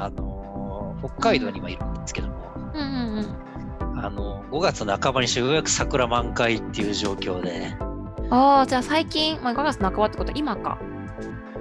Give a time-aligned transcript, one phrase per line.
[0.00, 4.00] あの北海道にはいるんですけども、うんうんうん。
[4.04, 7.74] あの5月半ばにしてようやく桜満開っていう状況で、
[8.30, 10.78] ああ、じゃあ最近、まあ、5月半ばってことは今か。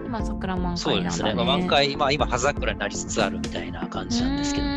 [0.05, 1.11] 今桜満開なんだね。
[1.11, 4.67] そうですね、まあ、満開、まあ、今、葉桜になりつつあるみたいな感じなんですけど、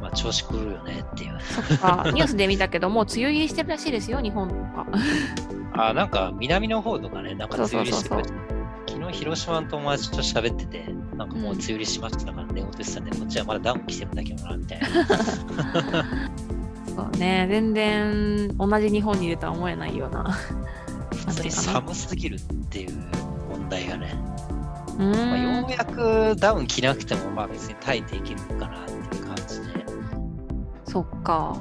[0.00, 1.38] まあ、調子狂うよねっていう。
[1.40, 4.86] そっか、 ニュースで見たけど、もう梅雨入りしてるらしいですよ、日本とか。
[5.74, 8.38] あなんか南の方とかね、なんか梅雨入りしてくれてそう
[8.86, 14.88] 昨日広島の友達と喋ってて、なんかもう梅雨入りしましたからね、お手伝いで、こっちはまだダウン着てるんだけどな、みたいな。
[16.96, 20.36] そうね、全然同じ日本にいるとは思えないような。
[21.14, 22.92] 普通に寒すぎるっていう
[23.48, 24.14] 問題がね、
[24.98, 29.86] うーんまあ、ようやくダウン着なくても、まあ別に耐えていけるのかなっていう感じで、
[30.84, 31.56] そっか。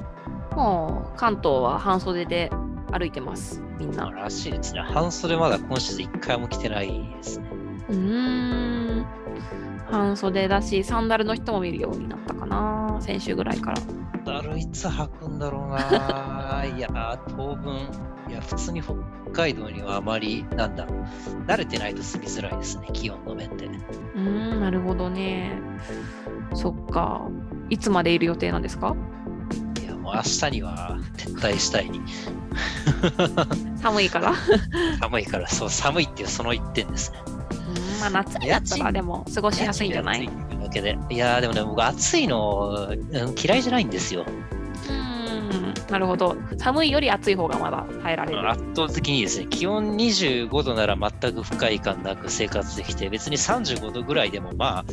[0.55, 2.51] もう関東は半袖で
[2.91, 4.23] 歩いてます、みんまあ、な。
[4.23, 4.81] らしいですね。
[4.81, 7.45] 半袖まだ今シーズン一回も着てないですね。
[7.89, 8.80] うーん。
[9.89, 13.81] 半袖だし、サンダルの人も見るようになったかな、先週ぐらいから。
[14.23, 17.75] だるいつ履くんだろうないやー、当分、
[18.29, 18.93] いや、普通に北
[19.33, 21.05] 海道にはあまり、なんだろう、
[21.47, 23.65] 慣れてないと住みづらいですね、気温の面で。
[23.65, 25.59] うーん、なるほどね。
[26.53, 27.27] そっか。
[27.69, 28.95] いつまでいる予定なんですか？
[29.81, 31.89] いや、もう明日には撤退したい。
[33.77, 34.33] 寒いから。
[35.01, 37.17] 寒いから、そう、寒いっていうその一点ですね。
[38.07, 40.27] うんまあ夏になったらでも過ごしやすいんじゃない？
[40.27, 40.97] 暑いっていうだけで。
[41.09, 44.25] いやー、でもね、僕、暑いの、うん嫌いじゃないんですよ。
[44.89, 46.35] うん、なるほど。
[46.57, 48.49] 寒いより暑い方がまだ耐えられる。
[48.49, 54.85] 圧倒的にですね、気温25度なら全く不快感なく生活できて、別に35度ぐらいでもまあ、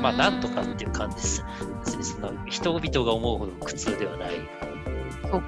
[0.00, 1.44] まあなんとかっていう感じです。
[1.84, 4.30] 別にそんな人々が思うほど苦痛ではない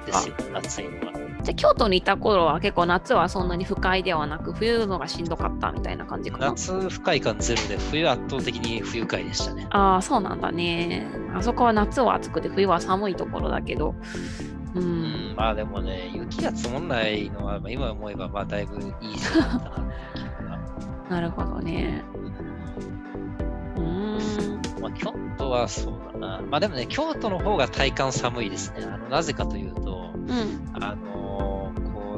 [0.05, 1.28] ですよ、暑いのは。
[1.53, 6.47] じゃあ京都にいた頃は結構夏はそんなに不快ではなく冬のがしんどかったみたいな感じかな。
[6.47, 9.67] 夏不快感ゼロで、冬は圧倒的に不愉快でしたね。
[9.71, 11.07] ああ、そうなんだね。
[11.33, 13.95] あそこは夏は暑くて冬は寒いところだけど。
[14.75, 14.79] う。
[14.79, 19.71] うんん、まあでもね、雪が積もんないのは、まあ今思えば、まあだいぶいいなっていう気が。
[21.09, 22.03] なるほどね。
[23.75, 24.81] うーん。
[24.81, 26.41] まあ、京都はそうだな。
[26.49, 28.85] まあでもね、京都の方が体感寒いですね。
[28.85, 30.69] あのなぜかというと、うん。
[30.73, 31.18] あの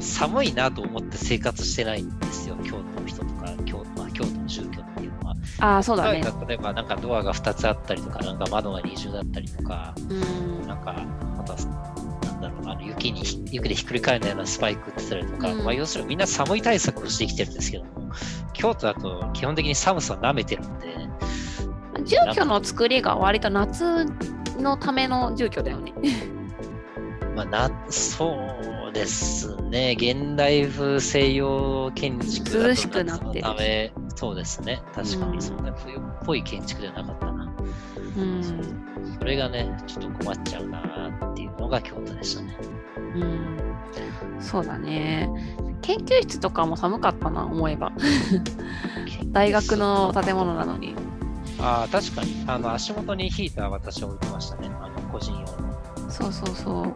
[0.01, 5.35] 寒いなと思って生活してないんですよ、京都の人とか、京,、まあ、京都の住居っていうのは。
[5.59, 6.23] ああ、そうだね。
[6.47, 10.67] 例えば、なんかドアが2つあったりとか、なんか窓が二重だったりとか、うん。
[10.67, 10.93] なんか、
[11.37, 11.55] また、
[12.25, 18.11] なんだろうな、あの雪に雪でひっくり返るようなスパイクってたりとか、うんまあ、要するにみんな寒い対策をしてきてるんですけども、
[18.53, 21.07] 京都だと基本的に寒さを舐めてるんで、
[22.05, 24.05] 住居の作りが割と夏
[24.57, 25.93] のための住居だよね。
[27.35, 28.35] まあ、なそ
[28.65, 37.55] うですね、現代風西洋建築だと涼しくなってる夏のため、そうですね、確かうんにそんな冬っぽい建築ではなかったな。
[38.17, 38.43] うん。
[39.17, 42.57] それがね、ちょっと困っちゃうなっていうのが京都でしたね。
[43.15, 43.57] うん。
[44.39, 45.29] そうだね。
[45.81, 47.91] 研究室とかも寒かったな、思えば。
[49.31, 50.95] 大学の建物なのに。
[51.59, 52.43] ああ、確かに。
[52.47, 54.69] あの、足元にヒーター私置いてましたね。
[54.81, 56.09] あの、個人用の。
[56.09, 56.93] そうそうそう。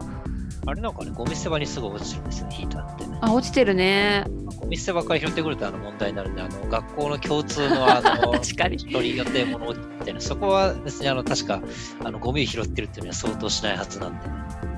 [0.67, 3.05] あれなんかね、ゴミ捨て場にすぐ落ちてるんですよ、ヒーターって。
[3.21, 4.25] あ、落ちてるね。
[4.59, 8.75] ゴミ捨て場から拾ってくるとあの問題になるんで、あの、学校の共通のあの、 確かに。
[8.77, 11.61] 一人予定物置みたいな、そこは別にあの、確か、
[12.03, 14.33] あの、ゴミを拾ってるっていうのは相当しないはずなんで、ね、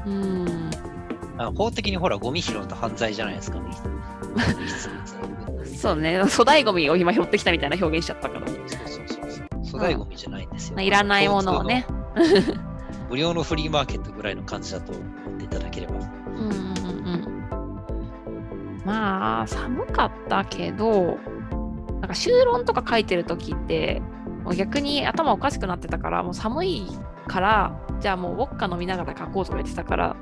[0.07, 0.71] うん。
[1.37, 3.65] あの法的にほら、ゴミ拾うと犯罪じゃないですか、ね。
[5.77, 6.21] そうね。
[6.23, 8.47] 粗大ゴミを今拾ってきたみたいな表現しちゃったから。
[8.47, 9.47] そうそうそうそう。
[9.71, 10.79] 粗大ゴミじゃないんですよ。
[10.79, 11.85] いらないものをね。
[13.09, 14.93] 無料のフリーマーケットぐらいの感じだと
[15.47, 15.95] いただければ。
[15.95, 17.17] うんうんうんう
[18.83, 18.83] ん。
[18.85, 21.17] まあ、寒かったけど、
[21.99, 24.01] なんか修論とか書いてるときって、
[24.43, 26.87] もう逆に頭おかしくなってたから、もう寒い
[27.27, 30.15] から、じゃあもうウォッカ飲みながら書こうとか言ってたから、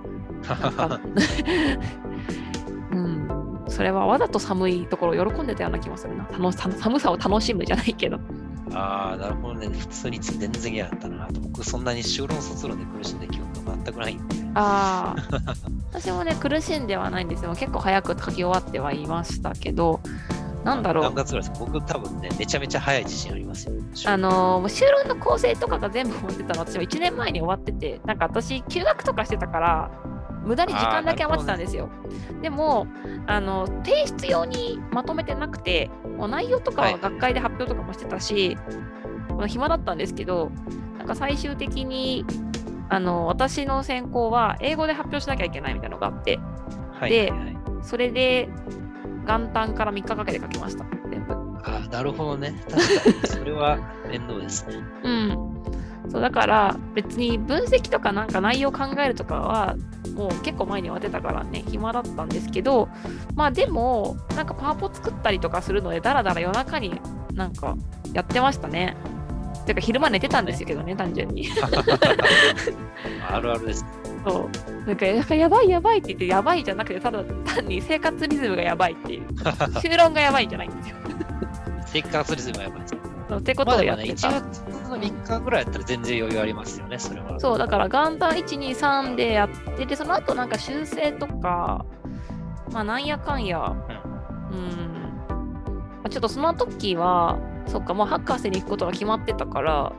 [2.92, 6.26] うん、それはわざと寒いところを喜んでたような気もするな。
[6.32, 8.20] 楽し寒さを楽しむじゃないけど。
[8.74, 9.68] ああ、なるほどね。
[9.68, 11.28] 普通に全然嫌だったな。
[11.42, 14.36] 僕、そんなに修論卒論で苦しんで記憶が全くないんで。
[14.56, 15.40] ああ、
[15.92, 17.54] 私もね、苦しんではないんですよ。
[17.56, 20.00] 結構早く書き終わってはいましたけど、
[20.64, 21.16] なんだろう何。
[21.16, 23.74] 月ぐらいですか僕、多分ね、めちゃめちゃ早い自信ありますよ。
[24.08, 29.92] あのーもう修論の構成とかが全部終わってたの私も1年前に終わっててなんか私休学とかしてたから
[30.46, 31.90] 無駄に時間だけ余ってたんですよ
[32.42, 32.88] でも
[33.28, 38.58] あの提出用にまとめてなくてもう内容とかは学会で発表とかもしてたし、
[39.30, 40.52] まあ暇だったんですけど
[40.98, 42.26] なんか最終的に
[42.90, 46.40] あの私の専攻は英語で発表しなきゃいけないみたいなのがあって
[46.94, 48.50] はいではいはいそれで
[49.28, 51.34] 元旦から3日かけて書きました全部
[51.66, 52.64] あーなるほどね。
[52.70, 53.28] 確かに。
[53.28, 54.76] それは面倒ですね。
[55.04, 55.64] うん。
[56.10, 59.76] そうだから別に分析とかなんか内容考えるとかは
[60.14, 62.88] もう結構前に終わってたからね暇だったんですけど
[63.36, 67.00] まあでもなんかパワポ作ったりとかするのでだらだら夜中に
[67.34, 67.76] なんか
[68.14, 68.96] やってましたね。
[69.66, 71.50] てか昼間寝てたんですけどね単純に。
[73.30, 73.86] あるあるです。
[74.28, 79.26] そうなんかややばいやばいって言ってやばいじゃなくてただ単に生活リズムがやばいっていう
[79.82, 80.96] 就論がやばいんじゃないんですよ。
[81.86, 82.95] 生活リズムはやばいです。
[83.38, 84.66] ってことをまあでもね、1やってた。
[84.66, 87.40] 月の3日ぐらいやったら全然余裕ありますよね、それは。
[87.40, 91.86] そう、だから元旦1、2、3でやってて、その後なんか修正とか、
[92.72, 99.94] まあなんやかんや、うん、まあちょっとその時は、そっか、もう博士に行くことが決まってたから、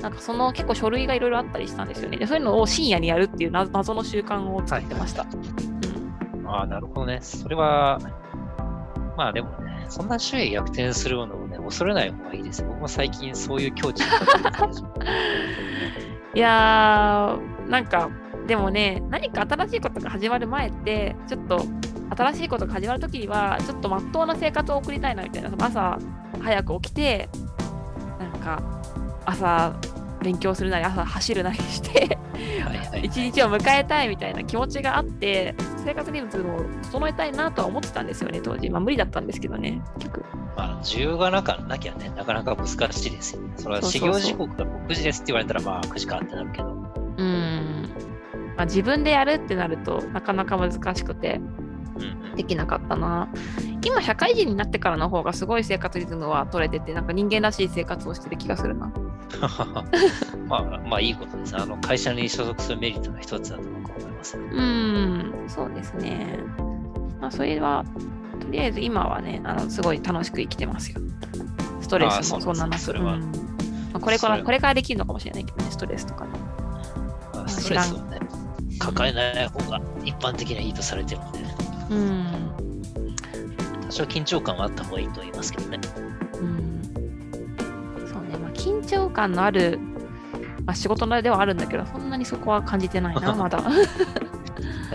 [0.00, 2.18] なんかその結構書類がいろいろあったりしたんですよね。
[2.18, 5.22] でそういうのを深夜にやるっていう謎謎の習慣を作ってました。
[5.22, 5.74] うん
[6.46, 7.20] ああ、なるほどね。
[7.22, 7.98] それは、
[9.16, 12.62] まあでもね、そんな周囲逆転するの恐れない方がいいです。
[12.62, 14.06] 僕も最近そういう境地に
[16.34, 18.10] いやー、なんか、
[18.46, 21.64] でもね、何か新しいことが始まる前って、ちょっと
[22.16, 25.98] 新しいことが始まる時には、ちょっとまっとうな生活を送りたいなみたいな、朝
[26.40, 27.28] 早く起きて、
[28.18, 28.62] なんか、
[29.24, 29.72] 朝
[30.24, 32.18] 勉強するなり、朝走るなりして。
[33.02, 35.54] 一日を迎えたいみたいな気持ちがあって、
[35.84, 36.60] 生活リズムを
[36.90, 38.70] 整えたいなとは思ってたんですよね、当時。
[38.70, 40.24] まあ無理だったんですけどね、結局。
[40.56, 43.52] まあ、需要がなかなきゃね、なかなか難しいですよね。
[43.56, 46.68] それは始業時刻が6時ですって言われたら、まあ9時かってなるけど。
[47.18, 47.88] うん。
[48.56, 51.40] まあ自分でやるってなるとなかなか難しくて。
[52.36, 53.28] できなかったな。
[53.84, 58.92] 今、社会人になってからの方がすごい生活リズムは取れてて、なんか人間らしい生活をしてる気がするな。
[60.48, 61.56] まあ、まあいいことです。
[61.56, 64.36] あの会社に所属するメリットの一つだと僕は思います。
[64.36, 66.38] うーん、そうですね。
[67.20, 67.84] まあ、それは、
[68.40, 71.00] とりあえず今はね、あのすごい楽しく生きてますよ。
[71.80, 72.74] ストレスもそんななく。
[72.74, 73.32] あそうなんうん
[73.94, 76.30] まあ、これから、これからできるのかもしれないけどね、ストレスとかね。
[77.32, 78.18] まあストレスをね、
[78.78, 81.38] 抱えない方が一般的にはいいとされてるので、
[81.90, 82.26] うん。
[83.86, 85.78] 多少緊張感はあった方がいいと言いますけどね。
[88.54, 89.78] 緊張感のある、
[90.64, 93.62] まあ、仕事ではあるんだけど、そんなにそこは感じてないな、 まだ。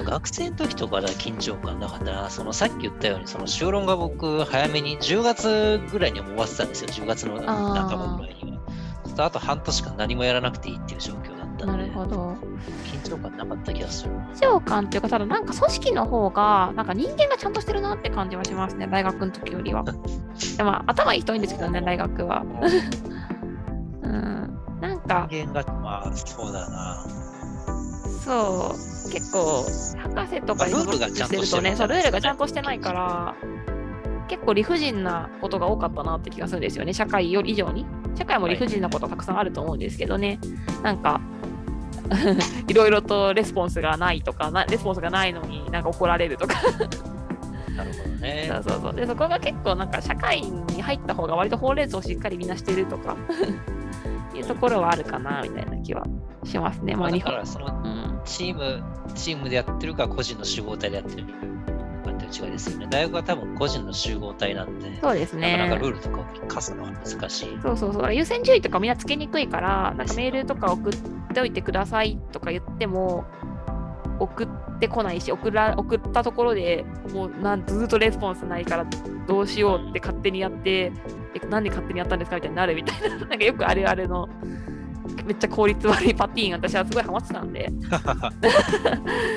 [0.04, 2.30] 学生の時とかでは緊張感なかったな。
[2.30, 6.90] そのさっき言ったように、その修論が僕、早めに10月ぐらいに終わってたんですよ。
[6.90, 7.46] 10月の半
[7.98, 8.60] ばぐらいには。
[9.06, 12.38] ちょっとあと半年間何もやらなくていいっていう状況だったなので、るほど。
[12.86, 14.30] 緊張感なかった気がするな。
[14.34, 19.84] 緊張感っていうか、ただなんか組織の方が、なんか人間がちゃんとしてるなって感じはしますね、大学の時よりは。
[20.58, 22.44] でも、頭いい人多いんですけどね、大学は。
[25.10, 27.06] か、人間が、まあ、そうだな。
[28.24, 28.76] そ
[29.08, 29.66] う、結構、
[29.98, 33.36] 博士とかにまあルールがちゃんとしてるるとね、そう、ルールがちゃんとしてねないから、
[34.28, 37.86] 結構理不尽なことが多かったなって気がするんですよね、社会より以上に。
[38.16, 40.40] 社会も理不尽なことたくさんあると思うんですけどね、
[40.84, 41.20] なんか、
[42.68, 46.56] いろいろとレスポンスがないとかな、レスポンスがないのになんか怒られるとか、
[47.76, 48.60] なるほどねそ。
[48.60, 48.94] うそうそう。
[48.94, 53.16] で、そこが結構なんか社会に入った方が割と法律をしっかりみんなしてるとか、
[54.40, 56.06] いうところはあるかな、みたいな気は
[56.44, 56.96] しますね。
[56.96, 57.20] ままあ、だ。
[57.20, 58.20] から、そのうん。
[58.26, 58.84] チーム、
[59.16, 61.34] チームでやってるか、個人の集合体でやってるか
[62.12, 62.88] っていう違いですよね。
[62.90, 65.88] 大学は多分個人の集合体なんで、そうですなかなかねル。
[65.88, 67.60] ールとかを課すのは難しい。
[67.62, 68.14] そうそうそう。
[68.14, 70.94] 優先順位とかみんなつけにくいから、なんかメールとか送っ
[71.34, 73.26] ておいてくださいとか言っても、
[74.20, 78.86] 送ってこないし、送ら送ったところでもうなんずっとレスポンスないから、
[79.28, 80.92] どうしようって勝手にやって、
[81.34, 84.28] えなんで勝手にやったんですかみたいになるみたいな、 なんかよくあるあるの、
[85.26, 88.34] めっちゃ効率悪いパティーン、私はすごいハマってたんで、は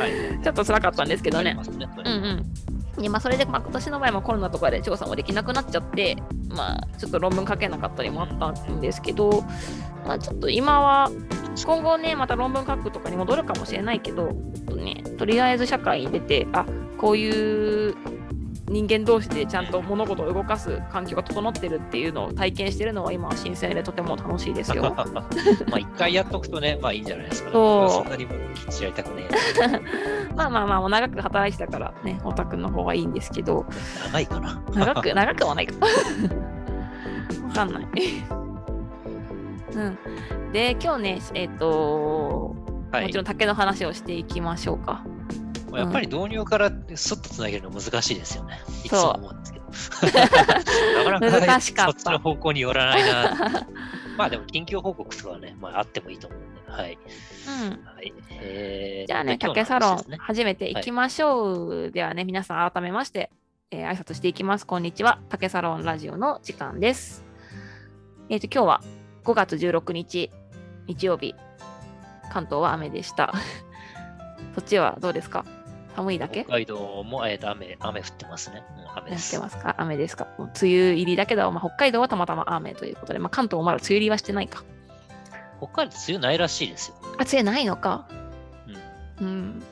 [0.06, 0.38] い。
[0.42, 1.56] ちょっと辛かったんですけどね
[2.04, 3.02] うん。
[3.02, 6.16] でまあ、それで、まあ、今年の場合もコロナとかで調査もできなくなっちゃって、
[6.50, 9.44] まあ、ちょっと論文書けなかったりもあったんですけど、
[10.06, 11.10] まあ、ちょっと今は、
[11.64, 14.32] 今後ね、また論文書くとかに戻るかもしれないけど、
[14.66, 16.66] とね、とりあえず社会に出て、あ
[16.98, 17.94] こういう
[18.72, 24.94] 人間同士でちゃんと物事を動かす環境が整ってるっていうのを体験してるのは今は新鮮でとても楽しいですよ。
[25.68, 27.54] まあ一回やっとくとね、 まあいいんじゃないですか、ね。
[27.54, 29.28] そんなにもうきっちりやりたくね
[30.34, 34.06] まあまあまあ、もう長く働いてたからね、オタクの方がいいんですけど、え。
[34.06, 34.62] 長いかな。
[34.72, 35.74] 長く、長くはないか。
[37.44, 37.86] わかんない。
[39.74, 40.52] うん。
[40.52, 42.56] で、今日ね、えっ、と、
[42.92, 45.02] はいもちろん竹の話をしていきましょうか。
[45.72, 48.60] やっぱり導入からスッとつなげるの難しいですよね。
[48.84, 49.62] いつも思うんですけど。
[51.20, 53.66] なかなかそっちの方向に寄らないな。
[54.18, 56.70] まあでも緊急報告とかはね、まああってもいいと思うんで。
[56.70, 56.98] はい。
[57.48, 57.84] うん。
[57.86, 61.90] はいえーじゃあね、竹サロン始めていきましょう。
[61.90, 63.30] ではね、皆さん改めまして、
[63.70, 64.66] えー、挨拶していきます。
[64.66, 65.18] こんにちは。
[65.30, 67.24] 竹サロンラジオの時間です。
[68.28, 68.82] えっ、と、今日は
[69.24, 70.30] 5月16日、
[70.86, 71.34] 日曜日、
[72.32, 73.32] 関東は雨でした。
[74.54, 75.44] そっちはどうですか？
[75.94, 76.44] 寒いだけ？
[76.44, 78.64] 北海道も、えーと雨、雨降ってますね。
[78.76, 79.38] うん、雨やってです。
[79.38, 79.74] ますか？
[79.78, 80.26] 雨ですか？
[80.38, 84.64] 梅雨入りだけど、まあ、北海道はたまたま雨ということで、まあ、関東もまだ梅雨入りはしてないか。
[85.58, 86.96] 北海道梅雨ないらしいですよ。
[87.18, 88.06] あ、梅雨ないのか？
[89.20, 89.26] うん。
[89.26, 89.62] うん。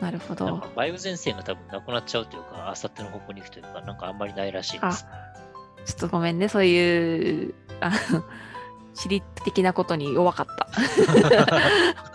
[0.00, 0.68] なるほどか。
[0.76, 5.04] 梅雨前線が多分なくなっちゃうというか、あさっての方向に行くというか、なんかあんまりないらしいです。
[5.84, 7.90] ちょっとごめんね、そういう、あ
[8.96, 10.68] の、地理的なことに弱かった。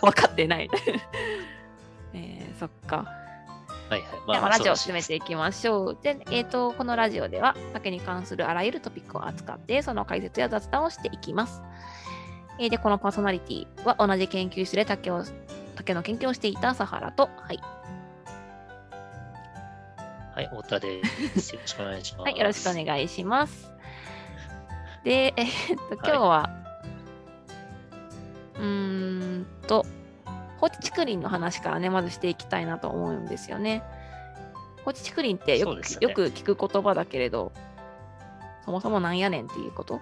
[0.00, 0.70] 分かってない。
[2.14, 3.06] えー、そっか。
[3.88, 4.32] はいはい。
[4.32, 5.98] ではラジオを進めていきましょう。
[6.02, 11.62] で、えーと、このラジオでは竹に関するあらゆるトピックを扱って、その解説や雑談をしていきます。
[12.58, 15.24] えーで、このパーソナリティは同じ研究室で竹を
[15.76, 17.60] 竹の研究をしていたサハラと、はい、
[20.34, 21.04] はい、太田で
[21.36, 21.54] す。
[21.54, 22.22] よろしくお願いします。
[22.22, 23.70] はい、よろしくお願いします。
[25.04, 26.61] で、えーっと、今日は、うー
[29.72, 29.86] と、
[30.58, 33.82] 放置竹林の話からね、まずしていきたいなと思うんですよね。
[34.84, 37.52] 放置竹林ってよく,、ねよく聞く言葉だけれど、
[38.64, 40.00] そもそもなんやねんっていうこと？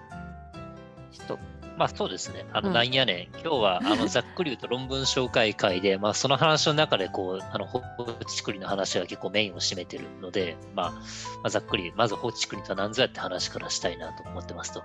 [1.13, 1.39] ちょっと、
[1.81, 2.45] まあそうですね。
[2.53, 3.39] あの、うんなんやねん。
[3.41, 11.01] 今日は、あの、 ざっくり言うと論文紹介会で、まあその話の中で、こう、あの、放置竹林の話が結構メインを占めてるので、まあ、ま
[11.45, 14.83] あ、ざっくり、まず放置竹林とは何ぞやって話からしたいなと思ってますと。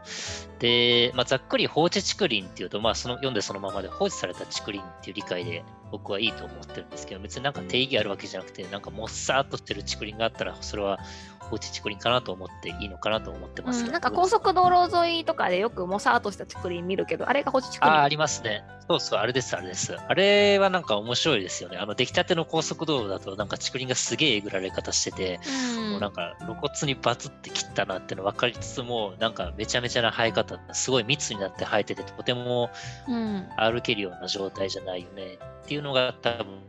[0.59, 10.99] で、まあざっくり放置竹林っていうと、まあその、読んでそのままで放置された竹林っていう理解で僕はいいと思ってるんですけど、別になんか定義あるわけじゃなくて、なんかもっさーっとしてる竹林があったら、それは
[11.47, 18.11] 放置竹林かなと思っていいのかなと思ってますうん、なんか高速道路沿いとかでよくもさーっとした竹林見るけど、あれが放置竹ああ、あ林。
[18.11, 18.65] りますね。
[18.89, 19.97] そうそう、あれです、あれです。
[19.97, 21.77] あれはなんか面白いですよね。
[21.77, 25.41] あの、出来たての高速道路だと、なんか竹林がすげええぐられ方してて、
[25.77, 32.71] うんもうなんか露骨にバツって切ったなっての分かりつつも、なんかめちゃめちゃな生え方、すごい密になって生えてて、とても
[33.09, 36.67] うん歩けるような状態じゃないよねっていうのが多分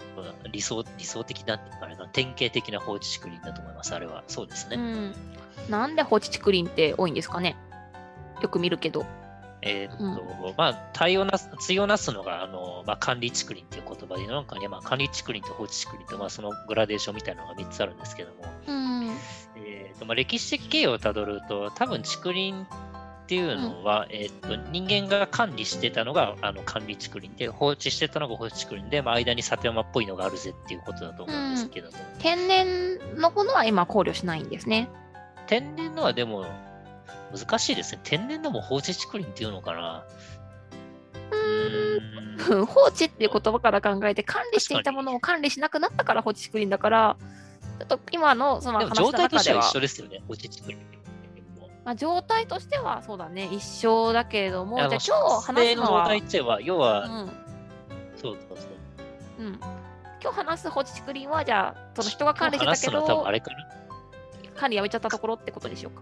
[0.51, 4.23] 理想、理想的なっていうか典型的な放置竹林だと思います、あれは。
[4.27, 4.75] そうですね。
[4.75, 5.13] うん、
[5.69, 7.55] なんで放置竹林って多いんですかね？
[8.41, 9.05] よく見るけど。
[9.63, 19.07] えーっと、まあ、対応なす、対応なすのが、あの、まあ、管理竹林っていう言葉で、なんかね、まあ、管理竹林と放置竹林と、まあ、そのグラデーションみたいなのが3つあるんですけども、うん
[19.55, 22.53] えーっと、まあ、歴史的経緯をたどると、多分竹林
[23.27, 34.87] っていうのは、えーっと、人間が管理してたのが、あの、管理竹林で、放置してたのが放置竹林で、まあ、間に里山っぽいのがあるぜっていうことだと思うんですけども、天然のものは今考慮しないんですね。
[35.45, 36.45] 天然のはでも、
[37.37, 38.01] 難しいですね。
[38.05, 40.05] 天然のも放置竹林っていうのかな。
[41.31, 47.17] うーん放置っていう言葉から考えて管理していたものを管理しなくなったから放置竹林だから、
[47.79, 50.96] ちょっと今のその話の状態としては中では一緒ですよね、放置竹林も。
[51.87, 54.99] まあ、状態としてはそうだね一緒だけれどもじゃあ今
[55.39, 57.31] 日話すのは、の状態は、要は、うん
[58.17, 58.63] そうそうそ
[59.39, 59.45] う。
[59.45, 59.59] うん、
[60.21, 63.25] 今日話す放置竹林はじゃあその人が管理してたけど。
[64.55, 66.01] 管理やめちゃったところってことでしょうか。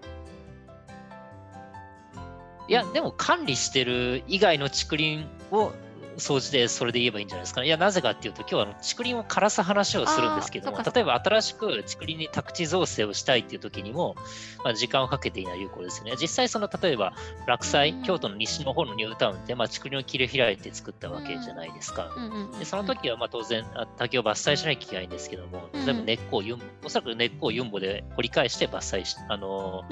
[2.68, 5.72] いや、でも管理してる以外の竹林を
[6.18, 7.68] 掃除でそれで言えばいいんじゃないですかね。
[7.68, 14.16] いや、なぜかっていうと、今日はあの竹林を枯らす話をするんですけども例えば新しく竹林に宅地造成をしたいっていう時にも、
[14.64, 16.14] まあ、時間をかけていない有効ですね。
[16.20, 17.14] 実際、その例えば
[17.46, 22.14] 落栽、うん京都の西の方のニュータウンって、まあ、竹林を切り開いて作ったわけじゃないですか。
[22.16, 29.84] うんうんうんうんでその時はまあ当然あ竹を伐採しなきゃいけないんですけども、うん例えば根っこをユンボ、おそらく根っこをユンボで掘り返して伐採し、あの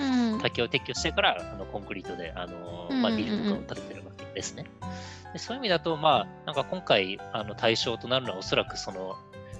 [0.41, 4.65] 竹を撤去してからあのコンクリートで、あのーまあ、うんうんうんビルとかを建ててるわけですね。
[5.33, 9.17] でそういう意味だと、まあ、なんか今回あの対象となるのはおそらくその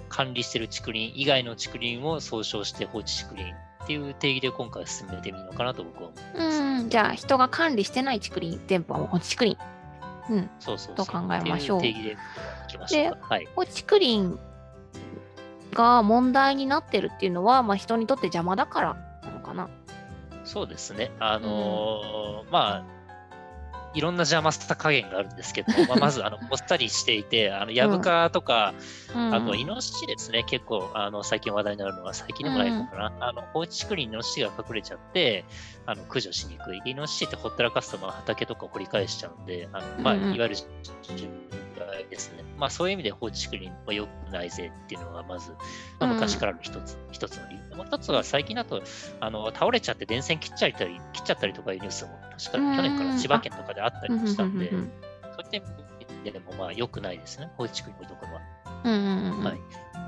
[0.08, 6.78] 管理している竹林以外の竹林を総称して放置竹林っていう定義で今回進めてみるのかなと僕は思う。
[6.78, 9.58] うん、じゃあ人が管理してない竹林全般は放置竹林。
[10.30, 11.06] うん、そうそうそう。
[11.06, 12.16] と考えましょう定義でい
[12.68, 13.18] きましょうか。
[13.20, 13.48] はい。
[13.54, 14.38] 放置竹林
[15.72, 19.68] が問題になってるっていうのは、まあ、人にとって邪魔だからなのかな。
[20.44, 21.10] そうですね。
[21.18, 22.84] あのーまあ、
[23.94, 28.74] いろんな邪魔さ加減があるんですけども、 まあ、まず、あの、もったりしていて、あの、ヤブカとか、
[29.14, 33.12] うん、あと、イノシシですね、結構、あの、最近話題になるのは、最近でもないのかな。
[33.20, 35.44] あの、放置竹林にイノシシが隠れちゃって、
[35.86, 36.82] あの、駆除しにくい。
[36.84, 40.56] イノシシってほったらかすと、まあ、畑とか掘り返しちゃうんで、あの、まあ、いうんうんわゆる、
[42.10, 42.44] ですね。
[42.56, 45.50] まあ、そういう意味で放置竹林は良くないぜっていうのが、まず、
[45.98, 47.76] まあ、うん昔からの一つ、一つの理由。
[47.76, 48.82] もう一つは、最近だと、
[49.20, 54.92] あの、倒れちゃって電線切っちゃったり、切っちゃったりとかいうニュースも、確かうん去年から千葉県とかであったりもしたんで、うんうん
[55.34, 55.60] そういった意
[56.24, 57.50] 味でも、まあ、良くないですね。
[57.56, 58.40] 放置竹林のところは。
[58.84, 59.58] うんうんうんうんはい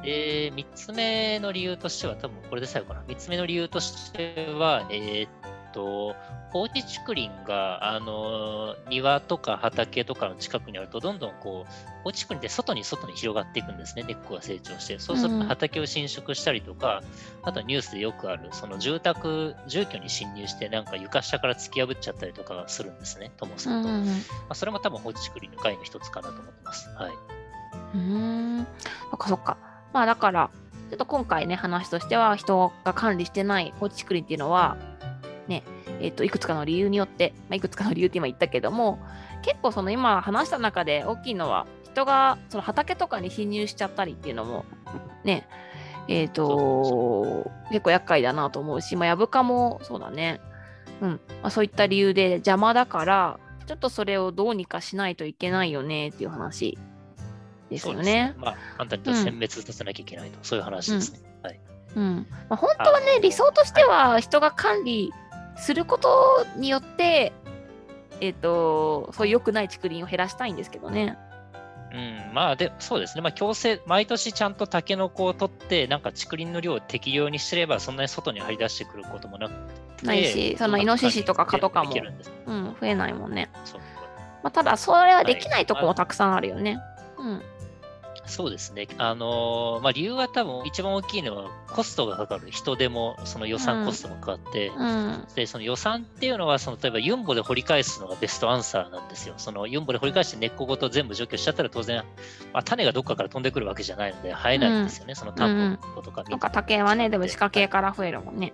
[0.03, 3.03] で、3つ目の理由としては、多分これで最後かな。
[3.03, 5.31] 3つ目の理由としては、えー、っ
[5.77, 6.17] と、
[6.51, 14.99] 放置竹林が、あの、庭とか畑とかの近くにあると、どんどんこう、放置竹林って外に外に広がっていくんですね、根っこが成長して。
[14.99, 17.03] そうすると畑を侵食したりとか、
[17.43, 23.89] うん、あとはニュースでよくある、その住宅、住居に侵入して、なんか床下から突き破っちゃったりとかするんですね、ともすると。
[23.89, 24.13] うん、ま
[24.49, 26.89] あ、それも多分放置竹林の害の一つかなと思ってます。
[26.91, 27.13] はい。
[27.95, 28.67] うん、
[29.11, 29.59] そっかそっか。
[29.93, 30.51] まあだから、
[30.89, 34.77] ちょっと今回ね、話としては、人が管理してない放置竹林っていうのは、
[35.49, 35.63] ね、
[36.01, 38.99] えっ、ー、と、いくつかの理由によって、まあ、いくつかの理由って今言ったけども、
[39.43, 44.65] 結構その今話した中で大きいのは、人がその畑とかに侵入しちゃったりっていうのも、
[45.25, 45.49] ね、
[46.09, 50.41] えっ、ー、と結構厄介だなと思うし、まあ、ヤブカもそうだね。
[51.01, 51.11] うん。
[51.11, 56.79] まあ、そういった理由で邪魔だから、ちょっとそれをどうにかしないといけないよねっていう話
[57.71, 58.03] ですよね。
[58.03, 61.21] ねまあ、簡単に言うと殲滅させなきゃいけないと、うん、そういう話ですね。
[61.43, 61.61] はい。
[61.97, 65.13] うんまあ、本当はね、理想としては人が管理
[65.57, 67.33] することによって、
[68.21, 71.19] えっ、ー、と、そういう良くない竹林を減らしたいんですけどね。
[71.93, 73.23] うん、まあで、そうですね。
[73.23, 79.55] まあ、強制、毎年ちゃんとタケノコを取って、なんか竹林の量を適量にすれば、そんなに外に張り出してくることもなく
[79.97, 80.07] て。
[80.07, 81.95] ないし、そのイノシシとか蚊とかも、
[82.47, 83.49] うん、増えないもんね。
[84.43, 86.79] まあ、ただ、それはできないとこもたくさんあるよね。
[87.17, 87.43] はい、うん。
[88.27, 88.89] そうですね。
[88.99, 92.51] あのー、まあ、理由は多分一番大きいのはコストがかかる。
[92.51, 99.35] 人でもその予算コストがかかって、うん、で、その予算っていうのは、その例えばユンボで掘り返すのがベストアンサーなんですよ。
[99.37, 102.05] そのユンボで掘り返して根っこごと全部除去しちゃったら当然、
[102.53, 105.11] まあ、種がどっかから飛んでくるわけじゃないので生えないんですよね。
[105.11, 108.53] うん、そのタンポとか、うん、なんか竹はね、でも仕掛けから増えるもんね。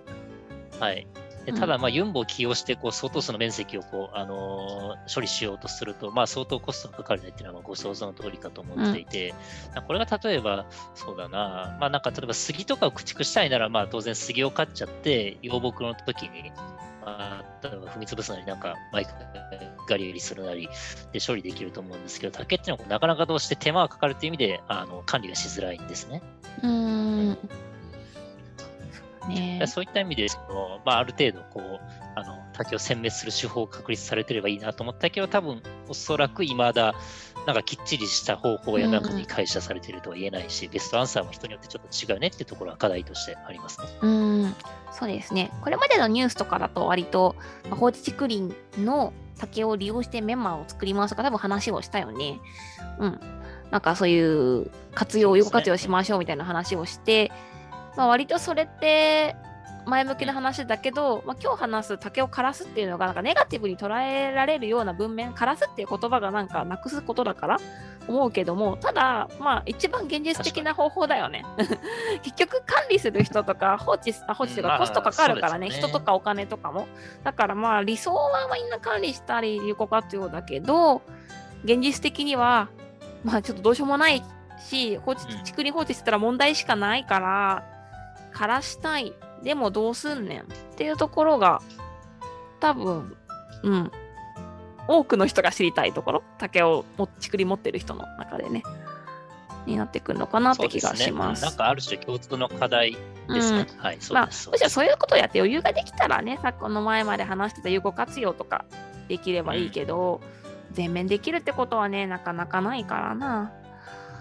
[0.79, 1.07] はい。
[1.45, 9.33] でただ、まあ、ユンボを起用して、こう、相当数の面積を、こう、あのー、処理しようとすると、まあ、相当コストがかかるねっていうのは、ご想像の通りかと思っていて、
[9.75, 16.51] うん、これが例えば、そうだな、まあ、なんか、例えば杉とかを駆逐したいなら、まあ、当然杉を刈っちゃって、養木の時に、
[17.05, 19.11] まあ、例えば踏み潰すなり、なんか、マイク
[19.87, 20.69] ガリガリするなり
[21.11, 26.21] で処理できると思うんですけど、竹っていうのはなかなかどうして手間がかかるという意味で、あの管理がしづらいんですね。
[26.61, 27.37] うん
[29.27, 31.79] ね、そういった意味でその、まあ、ある程度こう
[32.15, 36.93] あの竹を殲滅する手法が確立されてればいいなと思ったけど多分おそらく未だ
[37.45, 43.87] なんかきっちりした方法や中に会社されているとは言えないし、うん、ベストアンサーも人によってちょっと違うねっていうところは課題としてありますね。
[44.01, 44.55] うん
[44.91, 47.35] そうですねこれまでのニュースとかだと割と
[47.71, 52.39] 放置竹林の竹を利用してメンマを作りますとか多分話をしたよね。
[52.99, 53.19] うん。
[53.71, 57.31] なんかそういう活用、有効活用しましょうみたいな話をして、
[57.95, 59.35] まあ、割とそれって
[59.85, 67.57] 前向きな話だけど、まあ、今日話す竹を枯らすっていうのがなんかネガティブに捉えられるような文面枯らすっていう言葉がなんかなくすことだから
[68.07, 71.45] 思うけどもただまあ一番現実的な方法だよね。
[72.23, 75.67] 結局管理する人とか放置放置とかコストかかるからね。
[75.67, 76.87] まあね、人とかお金とかも。
[77.23, 81.01] だからまあ理想はみんな管理したり有効活用だけど
[81.63, 82.69] 現実的には
[83.23, 84.23] まあちょっとどうしようもない
[84.59, 87.72] し放置竹林放置してたら問題しかないから
[88.33, 89.13] 枯らしたい。
[89.43, 91.61] でもどうすんねんっていうところが、
[92.59, 93.15] 多分、
[93.63, 93.91] うん。
[94.87, 98.63] 多くの人が知りたいところ、竹をも竹林持ってる人の中でね、
[99.65, 101.39] になってくるのかなって気がします。
[101.39, 102.97] すね、なんかある種共通の課題
[103.29, 103.67] ですね。
[103.69, 108.65] うん、はい、そうまあ、むしろそういうことをやって余裕ができたらね、さっきの前まで話してた有効活用とか
[109.07, 110.21] できればいいけど、
[110.69, 113.51] うん、全面できるってことはね、なかなかないからな。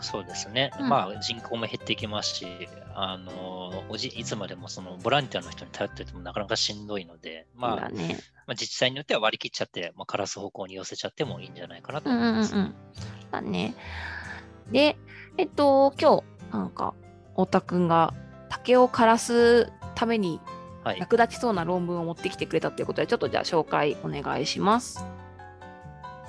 [0.03, 2.47] そうですね、うん、まあ人口も減ってきますし、
[2.95, 12.55] あのおじいつまでもそのボランティアの人に頼っててもなかなかしんどいので、まあ、ね、まあ、自治体によっては割り切っちゃって、まあ、枯らす方向に寄せちゃってもいいんじゃないかなと思います。
[12.55, 12.75] うんうんうん、
[13.31, 13.75] だね。
[14.71, 14.97] で、
[15.39, 16.95] えっと、今日、なんか、
[17.33, 18.13] 太田君が
[18.49, 20.41] 竹を枯らすために
[20.99, 25.05] 役立ちそうな論文を持ってきてくれたということで、はい、ちょっとじゃあ紹介お願いします。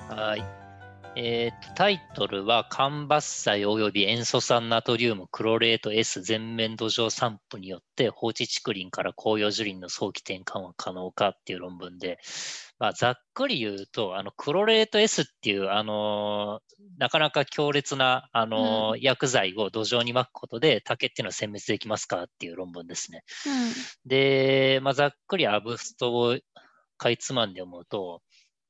[0.09, 0.62] はい。
[1.15, 12.17] えーと、タイトルは、間伐材及び塩素酸ナトリウムクロレート S 全面土壌散布によって放置竹林から紅葉樹林の早期転換は可能かっていう論文で、
[12.79, 16.61] まあ、ざっくり言うと、あのクロレート S っていう、あの
[16.97, 23.23] なかなか強烈な、あの、うん、薬剤を土壌にまくことで竹っていうのは殲滅できますかっていう論文ですね。
[23.45, 26.39] うん、で、まあ、ざっくりアブストを
[26.97, 28.21] かいつまんで思うと、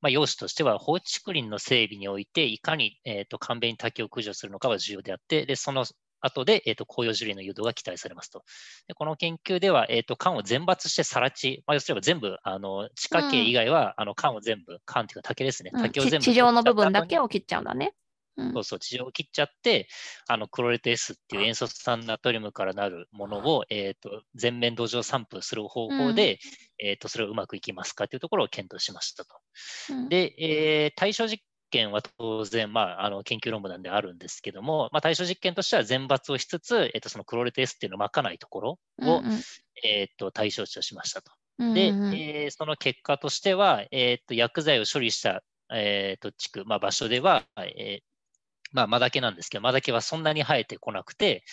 [0.03, 5.85] まあ、要旨としては、放置竹林の整備において、いかに、えーと、簡便に滝を駆除するのかは重要であって、でその
[6.19, 8.43] 後で、えーと、紅葉樹林の誘導が期待されますと。
[8.87, 17.93] でこの研究では、えーと、缶を全抜してさら地、まあ、要するに全部、あの地下茎以外は、うん、あの缶を全部、缶っていうか竹ですね、竹を全部、地上の部分だけを切っちゃうんだね。
[18.35, 18.53] うん。
[18.53, 19.87] そうそう、地上を切っちゃって、
[20.27, 26.39] あのクロレテ S っていう塩素酸ナトリウムからなるものを、えー、と全面土壌散布する方法で、
[26.79, 29.42] えー、とそれをうまくいきますかというところを検討しましたと。
[29.89, 30.09] うん。
[30.09, 39.39] で、えー対象実験は当然、まあ、あの研究論文なんであるんですけども、まあ、対象実験としては全抜をしつつ、えー、とそのクロレテ S っていうのをまかないところを、うんうん。
[39.83, 41.31] えー、と対象値としましたと。
[41.57, 42.13] うんで、うんうん。
[42.13, 48.03] えーその結果としては、えー、と薬剤を処理した、えー、と地区、まあ、場所では、えー
[48.73, 51.43] まあ、マダケなんですけど、マダケはそんなに生えてこなくて、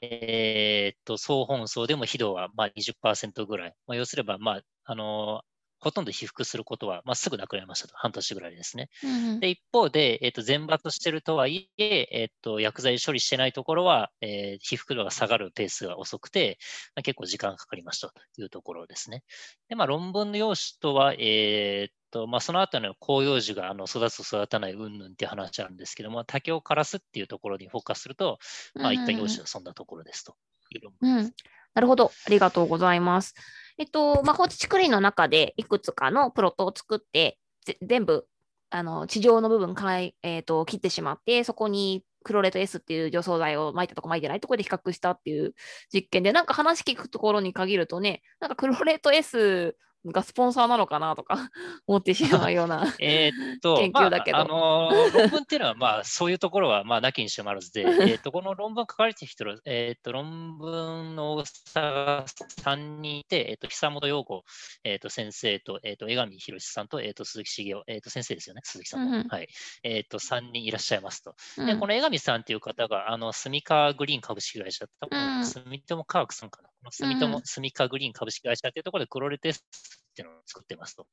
[0.00, 5.51] えー、と総本層でも肥度はまあ20%ぐらい、まあ、要すれば、まああのー
[5.82, 8.88] ほとんど被覆することは、まあ、すぐなくなりましたと、半年ぐらいですね。
[9.02, 16.58] うんうんで、一方で、えっ、と、全抜してるとはいえ、えっ、と、薬剤処理してないところは、えー被覆度が下がるペースが遅くて、
[16.94, 19.24] まあ、結構時間がかかりましたというところですね。
[19.68, 28.38] で、まあ、論文の用紙とは、えっと、まあ、その後の広葉樹があの育つ育たない云々っていう話なんですけども、竹を枯らすっていうところにフォーカスすると、
[28.74, 30.36] まあ、一旦用紙はそんなところですと
[30.70, 31.32] いう論文うん、
[31.74, 32.12] なるほど。
[32.26, 33.34] ありがとうございます。
[33.78, 37.38] えっと、まあ、放置竹林の中でいくつかのプロットを作って、
[37.82, 38.26] 全部、
[38.70, 45.54] あの、地上の部分から、えっと、切ってしまって、そこにクロレート S っていう除草剤を撒いたとこ撒いてないとこで比較したっていう
[45.92, 51.50] 実験で、なんか話聞くところに限るとね、なんかクロレート S がスポンサーなのかなとか
[51.86, 52.92] 思ってしまうような。
[53.00, 64.44] えーっと、 研究だけどまあ、あのー論文っていうのは、まあ、そういうところは、まあ、なきにしもあらずで、えーっと、この論文書かれてる人の、えーっと、論文の大きさが3人いて、えーっと、久本陽子、
[64.84, 69.10] えーっと、先生と、えーっと、江上博さんと、えーっと、鈴木茂雄、えーっと、先生ですよね、鈴木さんも。
[69.10, 69.48] うんうんはい。
[69.82, 71.34] えーっと、3人いらっしゃいますと。
[71.58, 76.71] うんで、この江上さんっていう方が、あの、スミカグリーン株式会社、多うん分、住友科学さんかな。
[76.90, 81.06] 住友、うんスミカグリーン株式会社っていうところで、クロレテスっていうのを作ってますと。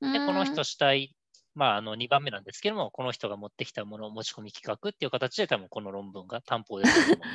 [0.00, 1.14] うんで、この人主体、
[1.54, 7.26] まあ、あの2番目なんですけども、この人が持ってきたものを持ち込み企画っていう形で、多分この論文が担保で出てるの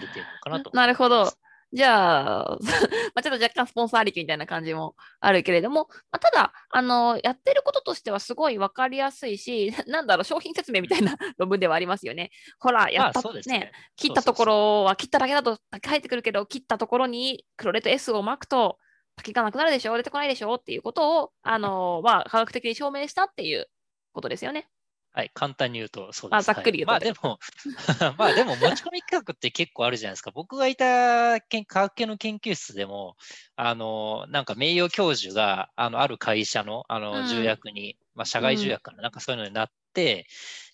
[0.41, 0.71] かなと。
[0.75, 1.31] なるほど。
[1.73, 2.57] じゃあ、
[3.15, 12.31] まあちょっと若干スポンサーありきみたいな感じもあるけれども、まあ、ただ、あの、やってることとしてはすごいわかりやすいし、 なんだろう、商品説明みたいな 論文ではありますよね。
[12.59, 13.71] ほら、やまあ、った、そうですね。
[13.95, 18.77] 切ったところは切っただけだと書いてくるけど、切ったところにクロレット S を巻くと、
[19.15, 23.69] 竹がなくなるでしょ、出てこないでしょっていうことを、あの、まあ、科学的に証明したっていう
[24.13, 24.67] ことですよね。
[25.13, 26.51] はい、簡単に言うとそうです。
[26.51, 27.39] あざっくり言うとはいまあでも、
[28.17, 30.31] まあでも持ち込み企画って結構あるじゃないですか。
[30.35, 33.17] 僕がいた研科学系の研究室でも、
[33.55, 40.27] あの、なんか名誉教授が、あの、ある会社の、あうんの、重役に、まあ、社外重役かな、なんかそういうのになって、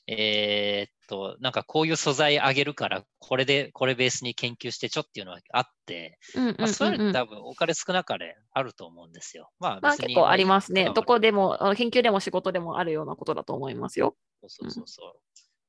[0.08, 6.18] えーっと、なんかこういう素材あげるから、これで、これベースに研究してちょっていうのがあって、
[6.68, 9.50] そういうの多分多かれ少なかれあると思うんですよ。
[9.60, 10.86] まあ、まあ結構ありますね。
[10.86, 14.16] まあどこでも、研究でも仕事でもあるようなことだと思いますよ。
[14.42, 15.20] そうそうそうそう。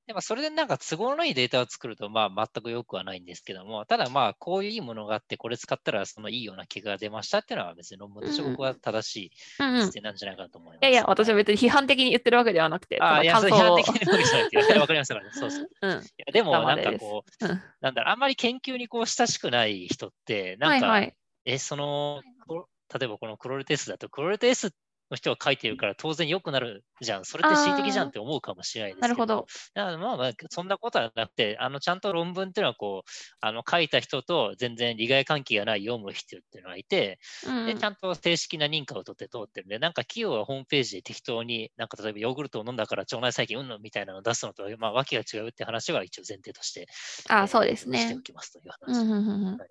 [0.09, 9.81] でまあ、それでなんか都合のいいデータを作ると、まあ、全く良くはないんですけども、ただまあ、こういういいものがあって、これ使ったらそのいいような結果が出ましたっていうのは別に論文としてうんうん僕は正しいうんうん。
[9.81, 10.85] い視点なんじゃないかなと思います。
[10.85, 14.81] やいや、私は別に批判的に言ってるわけではなくて、ああ、いや、たそだ感想をれ批判的なわけじゃないっていう。
[14.81, 15.31] わかりますからね。
[15.33, 15.68] そうそう。
[15.83, 15.90] うん。
[15.90, 21.14] いやでも、なんかこう、うんなんだろう、あんまり研究にこう親しくない人って、なんか、はいはい。
[21.44, 22.66] え、その、こ
[22.98, 24.72] 例えばこのクロレテ S だと、クロレテ S
[25.10, 27.24] の人が書いてるから当然良くなるじゃん。
[27.24, 29.08] それって恣意的じゃんって思うかもしれないですけど。
[29.08, 29.46] なるほど。
[29.74, 46.86] だからまあまあ、そんなことはなくて、あのちゃんと論文っていうのはこう、あの書いた人と全然利害関係がない読む人っていうのがいて、うんでちゃんと正式な認可を取って通ってるんで、なんか企業はホームページで適当に、なんか例えばヨーグルトを飲んだから腸内細菌うんぬんみたいなのを出すのと、まあ、訳が違うって話は一応前提として、
[47.28, 48.22] あえーそうですしてねお。
[48.22, 49.02] きますといううん話。
[49.02, 49.68] うんうんうんはい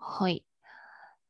[0.00, 0.44] はい。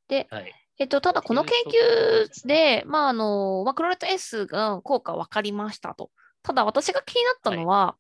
[0.09, 0.68] で、はい。
[0.79, 6.11] えっと、ただこの研究で、まあ、あの、まあ、クロレット S が効果分かりましたと。
[6.43, 7.97] ただ私が気になったのは、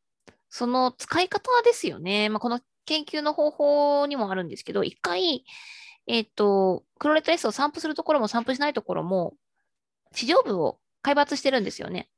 [0.48, 2.28] その使い方ですよね。
[2.28, 5.44] まあ、この研究の方法にもあるんですけど、一回、
[6.06, 9.34] えっと、クロレット S を散布するところも散布しないところも、
[10.12, 12.08] 地上部を海抜してるんですよね。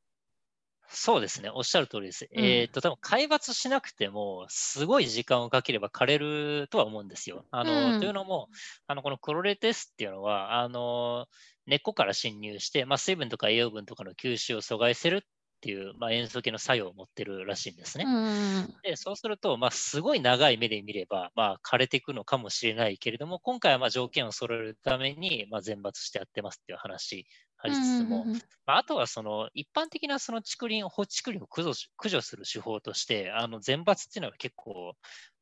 [0.92, 2.28] そうですね、おっしゃる通りです。
[2.34, 7.44] うんえーっと、多分海抜しなくても、すごい時間をかければ枯れるとは思うんですよ。
[7.52, 8.48] あのうんというのも、
[8.88, 11.26] あのこのクロレテスっていうのは、あの
[11.66, 15.20] 根っこから侵入して、まあ、水分とか栄養分とかの吸収を阻害するっ
[15.60, 18.04] ていう、まあ、塩素系の作用を持ってるらしいんですね。
[18.06, 18.74] うん。
[18.82, 27.26] でそうすると、まあ、すごい長い目で見れば、まあ、枯れていくのかもしれないけれども、今回はまあ条件を揃えるために、まあ、全抜してやってますっていう話
[27.62, 28.26] ありつつも、
[28.66, 34.94] あ、あとはその一般的なその竹林、放置竹林を駆除し駆除する手法として、あの全抜っていうのは結構、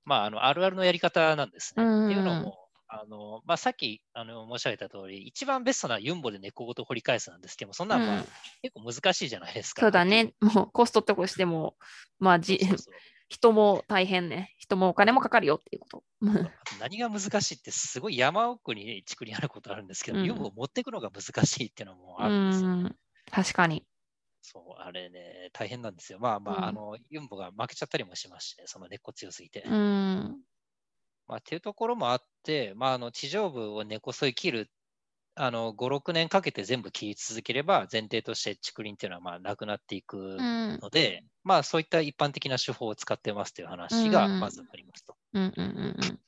[0.04, 1.84] まあ、あのあるあるのやり方なんですね。
[1.84, 8.24] うんうんっていうのも、あのまあ、さっきあの申し上げた通り、一番ベストなユンボで猫ごと掘り返すなんですけども、そんなのは、うん
[8.62, 9.82] 結構難しいじゃないですか。
[9.82, 10.32] そうだね。
[10.40, 11.76] もうコストとしても、
[12.18, 12.94] まあじそうそうそう
[13.28, 14.54] 人も大変ね。
[14.56, 16.04] 人もお金もかかるよっていうこと。
[16.80, 22.70] 何が難しいって、すごい山奥に竹林あることあるんですけど、うんユンボを持っていくのが難しいっていうのもうあるんですよ。
[22.70, 22.96] ん。
[23.30, 23.86] 確かに。
[24.40, 26.18] そう、あれね、大変なんですよ。
[26.18, 29.62] まあまあ、うんあの、ユンボが負けちゃったりもしまして、その根っこ強すぎて。
[29.66, 30.42] うん。
[31.26, 34.70] まあ、っていうところもあって、まあ、あの地上部を根こそぎ切る、
[35.40, 40.78] あの5、6年かけて全部切り続ければ、前提として竹林っていうのはまあなくなっていくうん。
[40.82, 45.16] ので、まあ、そういった一般的な手法を使ってますという話がうんまずありますと。
[45.32, 46.18] うんうんうんうん。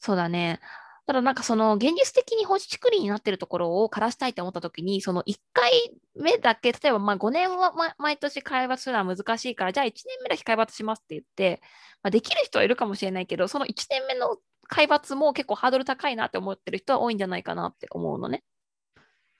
[0.00, 0.60] そうだね。
[1.06, 5.70] ただなんかその現実的に放置竹林になってるところを枯らしたいと思ったときに、その1回
[6.14, 11.62] 目だけ、例えばまあ5年はま毎年開抜するのは難しいから、じゃあ1年目だけ開抜しますって言って、
[12.02, 14.36] まあ、できる人はいるかもしれないけど、その1年目の
[14.68, 18.44] 開抜も結構ハードル高いなって思ってる人は多いんじゃないかなって思うのね。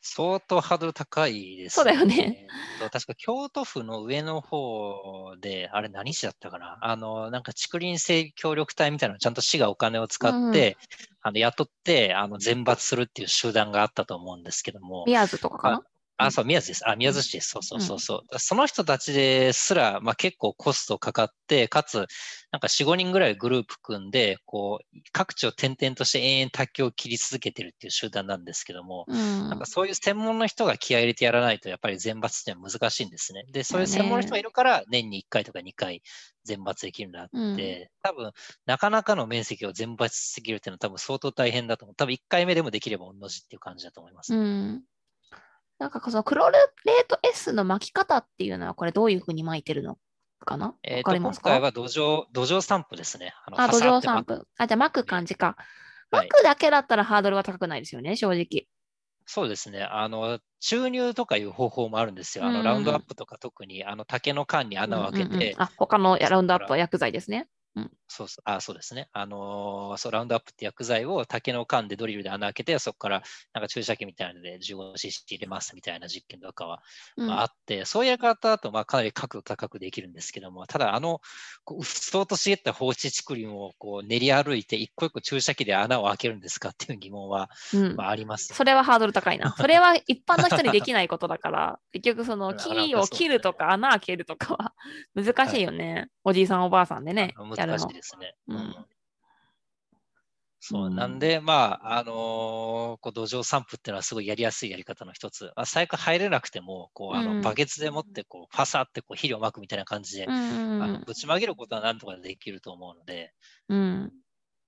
[0.01, 2.47] 相当ハードル高いです、そうだよね。
[2.93, 6.79] 確か京都府の上の方で、あれ何市だったかな？
[6.83, 10.77] あの、なんか竹林整備協力隊みたいなのちゃんと市がお金を使って、
[11.21, 15.83] あの雇ってあの全抜するっていう集団があったと思うんですけども、宮津とかかな？
[16.19, 16.89] あ、そう、宮津です。
[16.89, 17.51] あ、宮津市です。
[17.51, 18.39] そうそうそうそう。
[18.39, 22.07] その人たちですら、まあ、結構コストかかって、かつ、
[22.51, 33.45] なんか4、5人ぐらいグループ組んで、こう、各地を転々として延々卓球を切り続けてるっていう集団なんですけども、うんなんかそういう専門の人が気合い入れてやらないと、やっぱり全抜っていうのは難しいんですね。
[33.53, 36.03] で、そういう専門の人がいるから、年に1回とか2回
[36.43, 38.33] 全抜できるんだって、うん多分、
[38.67, 41.95] なかなかの面積を全抜できるっていうのは多分相当大変だと思う。
[41.95, 44.35] 多分1回目でもできれば同じっていう感じだと思います。
[44.35, 44.83] うん。
[45.79, 49.97] なんかそのクロレート S の巻き方っていうのはこれどういうふうに巻いてるの
[50.45, 50.75] かな？
[50.83, 51.51] えーかりますか？
[51.51, 53.33] 回は土壌、土壌散布ですね。
[53.47, 54.25] あのあ、土壌散。
[54.27, 54.47] 布。
[54.59, 55.47] あ、じゃあ巻く感じか。
[55.47, 55.57] はい
[56.11, 58.67] 巻くだけだったらハードルは高くないですよね、正直。
[59.27, 59.83] そうですね。
[59.83, 62.47] あの、注入とかいう方法もあるんですよ。
[62.47, 67.47] あの、うんラウンドアップとか特に、あの、竹の缶に穴を開けて、うんうんうんあ、他のラウンドアップは薬剤ですね。
[68.09, 69.09] そうそう、あ、そうですね。
[69.13, 76.83] あのーそう、ラウンドアップって薬剤を竹の缶でドリルで穴開けて、そこからなんか注射器みたいなので 15cc 入れますみたいな実験とかは、
[77.17, 77.27] うん。
[77.27, 81.21] まあ、あって、そういうやり方だと、まあ、かなり角度高くできるんですけども、ただ、あの、
[81.65, 87.97] こううっそうと茂った放置竹林をこう練り歩いて、一個一個注射器で穴を開けるんですかっていう疑問は、うん。
[87.97, 89.51] まあ、ありますよそれはハードル高いな。
[89.57, 94.75] それは一般の人にできないことだから、 結局そのあ木を切るとか穴開けるとかは
[95.15, 96.09] 難しいよね。
[96.25, 97.35] おじいさんおばあさんでね
[97.77, 97.93] るの。
[97.93, 98.35] ですね。
[98.49, 98.87] うん
[100.61, 101.53] そうう、んなんで、ま
[101.83, 105.45] あ、あのーこう土壌散布っていうのはすごいやりやすいやり方の一つ。
[105.57, 113.35] まあ、最悪入れなくても、こう、あうんの、バケツで持って、こう、ファサってこう肥料まくみたいな感じで、うんうんうんあのぶちまげることはなんとかできると思うので、
[113.69, 114.13] うん。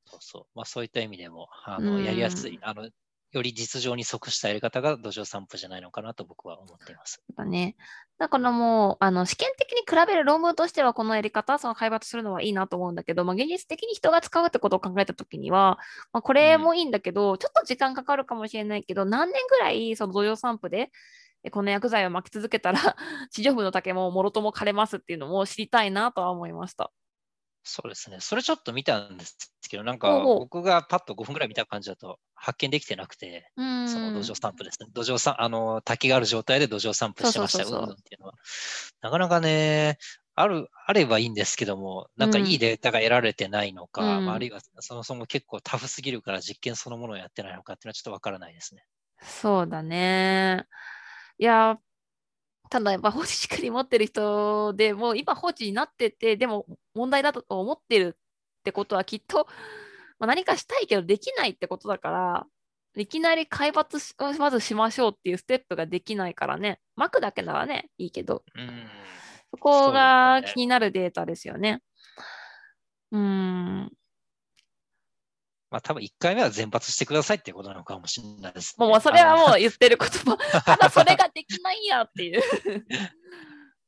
[0.04, 0.44] そうそう。
[0.54, 2.90] まあ、そういった意味でも、あの、うんやりやすい、あの、
[3.32, 7.22] より実情に即したやり方が土壌散布じゃないのかなと僕は思っています。
[7.36, 7.76] だね。
[8.18, 15.78] だからもう、あの、試験的に比べる論文としては、このやり方、その開発するのはいいなと思うんだけど、まあ、現実的に人が使うってことを考えたときには、
[16.12, 20.90] まあ、これもいいんだけど、ちょっと時間かかるかもしれないけど、何年ぐらい、その土壌散布で、
[21.42, 22.78] えこの薬剤を巻き続けたら、
[23.30, 26.90] 地上部の竹ももろとも枯れますっていうのも知りたいなとは思いました。
[27.62, 28.20] そうですね。
[28.20, 33.88] それちょっと見たんですけど、なんか僕がパッと5分ぐらい見た感じだと発見できてなくて、うん。
[33.88, 34.88] その土壌散布ですね。
[34.94, 37.74] 土壌散、あの、滝がある状態で土壌散布してましたってい
[38.18, 38.34] うのは。
[39.02, 39.98] なかなかね、
[40.34, 48.84] ある、あればいいんですけども、なんかいいデータが得られてないのか、うんまあ、あるいはそもそも結構タフすぎるから実験そのものをやってないのかっていうのはちょっとわからないですね。
[49.22, 50.64] そうだね。
[51.36, 51.78] いや、
[52.70, 59.46] ただやっぱ放置竹林持ってる人でもう今放置になってて、でも問題だと思ってるってことはきっと、
[60.20, 62.46] まあ、何かしたいけどできないってことだから、
[62.96, 68.86] いきなり開発しまずしましょうっていうステップができないからね、巻くだけならね、いいけど、うん。
[69.50, 71.80] そこが気になるデータですよね。
[73.12, 73.92] うーん。
[75.70, 78.86] まあ多分1回目は全発してくださいっていうことなのかもしれないです、ね。
[78.86, 80.36] もうそれはもう言ってる言葉。
[80.66, 82.42] ただそれができないやっていう。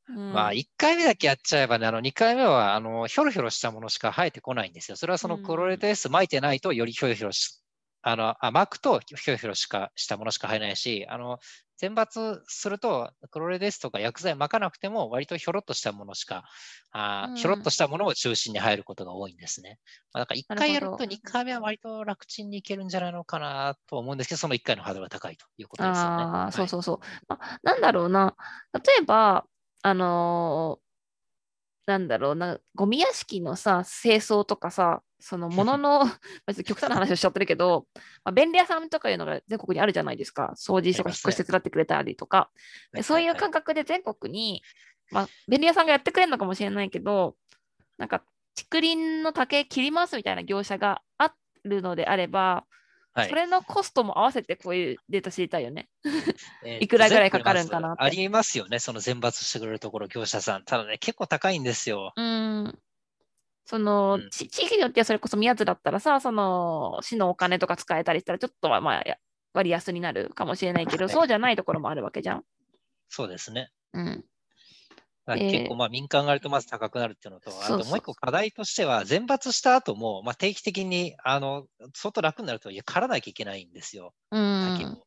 [0.09, 4.97] うんまあ、1回目だけやっちゃえばね、あの2回目はあのひょろひょろしたものしか生えてこないんですよ。
[4.97, 7.61] それはそのうんクロレテス巻いてないとよりひょろひょろし、
[8.01, 11.39] あのあ巻くとひょろひょろしかしたものしか生えないし、あの
[11.77, 16.43] 選抜するとクロレテスとか薬剤巻かなくても割とひょろっとしたものしか、
[16.91, 19.79] あひょろっとしたものを中心に入ることが多いんですね。
[20.13, 26.29] まあ、だから1回やるとなるほど2回目は割と楽ちんにいけるんじゃないのかなと思うんですけど、その1回のハードルが高いということですよね。
[26.29, 26.67] ああ、そうう。
[26.67, 26.99] そうそう。
[27.27, 28.35] まあ、なんだろうな。
[28.73, 29.45] 例えば、
[29.83, 30.83] あのー
[31.85, 36.05] なんだろうな、ゴミ屋敷のさ、清掃とかさ、そのものの、
[36.65, 37.87] 極端な話をしちゃってるけど、
[38.23, 40.53] まあ、便利屋さんとかいうのが全国にあるじゃないですか。
[40.55, 42.49] 掃除とか引っ越し手伝ってくれたりとか。
[42.93, 44.63] でそういう感覚で全国に、
[45.11, 47.35] まあ、便利屋さんがやってくれるのかもしれないけど、
[47.97, 48.23] なんか、
[48.55, 52.65] 竹林の竹切りますみたいな業者があるのであれば、
[53.13, 55.87] はいそれのコストも合わせてこういうデータ知りたいよね。
[56.79, 60.63] いくらぐらいかかるんかなってありますよね、その選抜してくれるところ、業者さん。
[60.63, 62.11] ただね、結構高いんですよ。
[62.15, 62.79] うん。
[63.65, 69.17] その、うんち地域によってはそれこそ宮津だったらさ、その市のお金とか使えたりしたらちょっとはまあや
[69.53, 72.43] 割安になるかもしれないけど、はいそうじゃないところもあるわけじゃん。
[73.09, 73.69] そうですね。
[73.93, 74.25] うん。
[75.25, 84.89] 結構まあ民間があるとまず高くなるっていうのと、あそうそうともう一個課題としては、選抜した後も、まあ、定期的にあの相当楽になるとはいえ、刈らなきゃいけないんですよ、う竹を。
[84.89, 85.01] ん。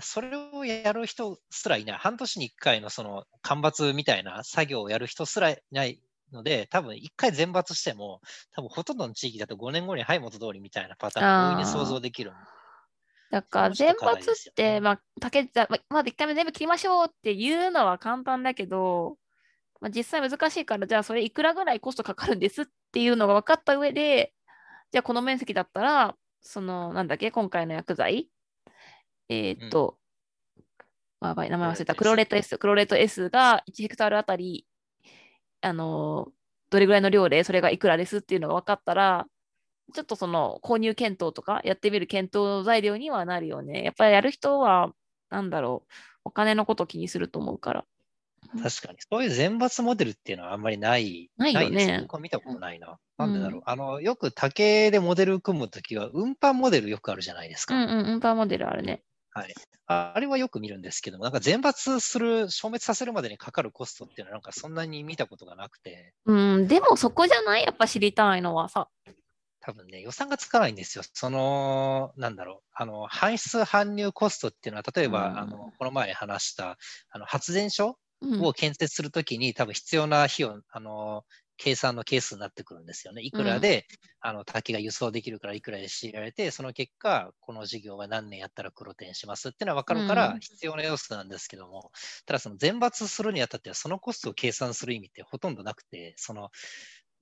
[0.00, 6.00] それをやる人すらいない、半年に1回のその間伐みたいな作業をやる人すらいない
[6.32, 8.20] ので、多分1回選抜しても、
[8.52, 12.40] 多分ほとんどの地域だと5年後にはい元通りみたいなパターンが大いに想像できるんで。
[13.30, 19.16] だから全抜って、ねまあ、竹ざままず1回目全部切りましょうっていうのは簡単だけど、
[19.80, 24.34] まあ、実際難しいから、じゃあそれいくらぐらいコストかかるんですっていうのが分かった上で、
[24.92, 28.30] じゃあこの面積だったら、その、なんだっけ、今回の薬剤、
[29.28, 29.98] えーっと、
[31.20, 34.66] あやばい、名前忘れた、ククロレロレート S、クロレート S が1ヘクタールあたり、
[35.60, 36.32] あのー
[36.70, 39.26] どれぐらいの量でそれがいくらですっていうのが分かったら、
[39.94, 43.84] ちょっとその購入検討とかやってみる検討材料にはなるよね。
[43.84, 44.92] やっぱりやる人は、
[45.30, 45.92] なんだろう、
[46.24, 47.84] お金のことを気にすると思うから。
[48.62, 48.98] 確かに。
[49.10, 51.30] そういう選抜モデルっていうのはあんまりない。
[51.36, 52.98] ないよね僕は見たことないな。
[53.18, 53.60] なんでだろう。
[53.60, 57.74] うんあの、よく竹でモデル組むときは、運搬モデルよくあるじゃないですか。
[57.74, 59.02] うんうん、運搬モデルあるね。
[59.30, 59.54] はい。
[59.86, 68.88] ああれはよく見るんですけども、なんか全抜する、消滅させるまでにかかるコストっていうのは、なんかそんなに見たことがなくて、うん、でもそこじゃないやっぱ知りたいのはさ。
[69.60, 71.04] 多分ね、予算がつかないんですよ。
[71.14, 76.76] その、なんだろう、あの、搬出搬入コストっていうのは、例えば、うんあの、この前話した、
[77.10, 77.94] あの、発電所うん、
[78.36, 81.24] を建設するときに、多分必要な費用、あの、
[81.56, 83.22] 計算のケースになってくるんですよね。
[83.22, 83.86] いくらで、
[84.20, 91.92] あの竹が輸送できるからいくらで強いられて、その結果、この事業は何年やったら黒点しますっていうのは分かるからうん必要な要素なんですけども、
[92.26, 96.50] ただその全抜するにあたっては、そのコストを計算する意味ってほとんどなくて、その、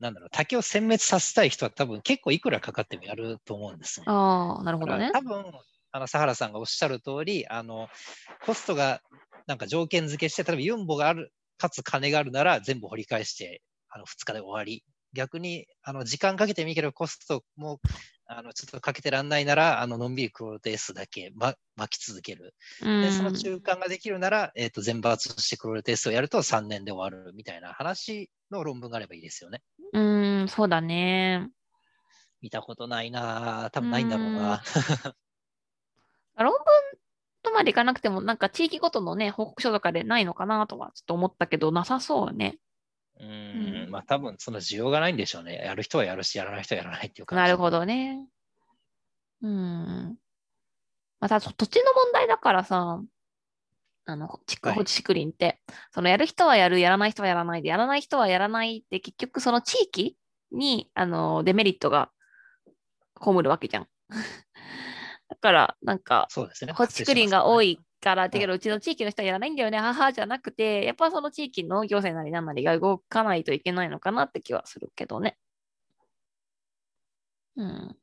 [0.00, 4.06] なんだろう、竹を殲滅させたい人は多分結構いくらかかってもやると思うんですね。
[4.06, 5.44] ああ、なるほどね多分、
[5.92, 7.88] あの、佐原さんがおっしゃる通り、あの、
[8.44, 9.02] コストが
[9.46, 14.84] なんか条件付けして、例えばユンボがある、かつ金があるなら全部掘り返して、あの、2日で終わり。
[15.14, 17.80] 逆に、あの、時間かけてもいいけど、コストも、
[18.26, 22.54] あの、ちょっとかけてらんないなら、あの、のんびりクローテースだけ、ま、巻き続ける。
[22.80, 29.60] うんで、その中間ができるなら、えっ、と、全抜してクローテースをやると3年で終わるみたいな話の論文があればいいですよね。
[29.92, 30.00] う
[30.44, 31.50] ん、そうだね。
[32.40, 33.70] 見たことないなぁ。
[33.70, 34.62] 多分ないんだろうな。
[36.36, 36.58] 論文
[37.42, 42.58] とまでいかなくても、なんか地域ごとのね、報告書とかでないのかなとはちょっと思ったけど、なさそうね。
[43.20, 45.56] ううんん、まあ多分その需要がないんでしょうね。
[45.56, 47.40] やる人はやるし、やらない人はやらないっていう感じ。
[47.42, 48.26] なるほどね。
[49.42, 50.16] うん。
[51.20, 53.00] また、土地の問題だからさ、
[54.04, 55.60] あの、築はい放置竹林って、
[55.92, 60.16] そのやる人はやる、やらない人はやらないで、やらない人はやらないって、結局その地域
[60.50, 62.10] に、あの、デメリットが
[63.20, 63.88] 被るわけじゃん。
[65.42, 66.72] だから、なんか、そうですね。
[66.72, 67.72] 放置竹林が多い。
[67.72, 75.36] いから、だけど、うちの地域の人はやらないんだよね、母じゃなくて、やっぱその地域の行政なりなんなりが動かないといけないのかなって気はするけどね。
[77.56, 77.96] うん。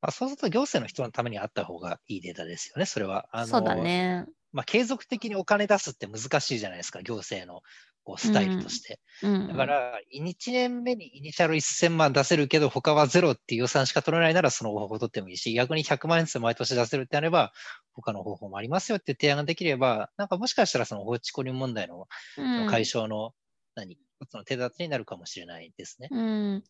[0.00, 3.28] まあ、そうすると行政の人のためにあった方がいいデータですよね、それは。
[3.30, 3.74] あのそうだ。
[3.76, 4.26] ね。
[4.52, 7.62] まあ、継続的にお金出すって難しいじゃないですか、行政の
[8.04, 9.00] こうスタイルとして。
[9.22, 9.48] うん。
[9.48, 17.52] だから、1年目にイニシャル1000万出せるけど、他はゼロっていう予算しか取れないなら、その方法を取ってもいいし、逆に100万円ずつ毎年出せるってあれば、
[17.92, 23.32] 他の方法もありますよって提案ができれば、なんかもしかしたらその放置コリン問題のうん解消の、
[23.74, 26.08] 何、一つの手立てになるかもしれないですね。
[26.10, 26.64] うん。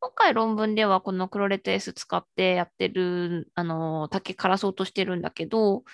[0.00, 5.84] 今回論文ではこのクロレット S 使ってやってる、あの、竹枯らそうとしてるんだけど、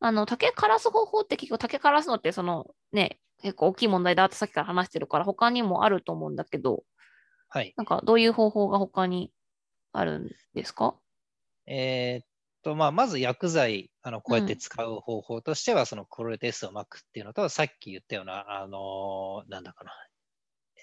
[0.00, 6.84] あの、竹枯らす方法って結構竹枯らすのってそのね、結構大きい問題だってさっきから話してるから他にもあると思うんだけど、
[7.48, 7.74] はい。
[7.76, 9.32] なんかどういう方法が他に
[9.92, 10.94] あるんですか？
[11.66, 12.26] えーっ
[12.62, 19.92] と、まあ、まず薬剤、あの、こうやってうん使う方法としては、そのクロレテスを巻くっていうのと、さっき言ったような、あのーなんだかな。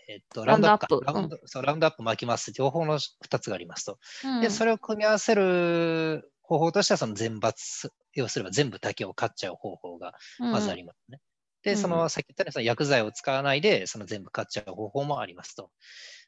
[0.09, 1.11] えーっと、ラウンドアップか。
[1.13, 2.51] ラウンラウンド、そう、ラウンドアップ巻きます。
[2.53, 3.99] 両方の2つがありますと。
[4.23, 7.53] うんで、それを組み合わせる方法としては、その全抜、
[8.13, 11.19] 要すれば全部竹を刈っちゃう方法がまずありますね。
[11.67, 15.71] で、うんその、さっき言ったようにその薬剤を使わないで、その全部買っちゃう方法もありますと。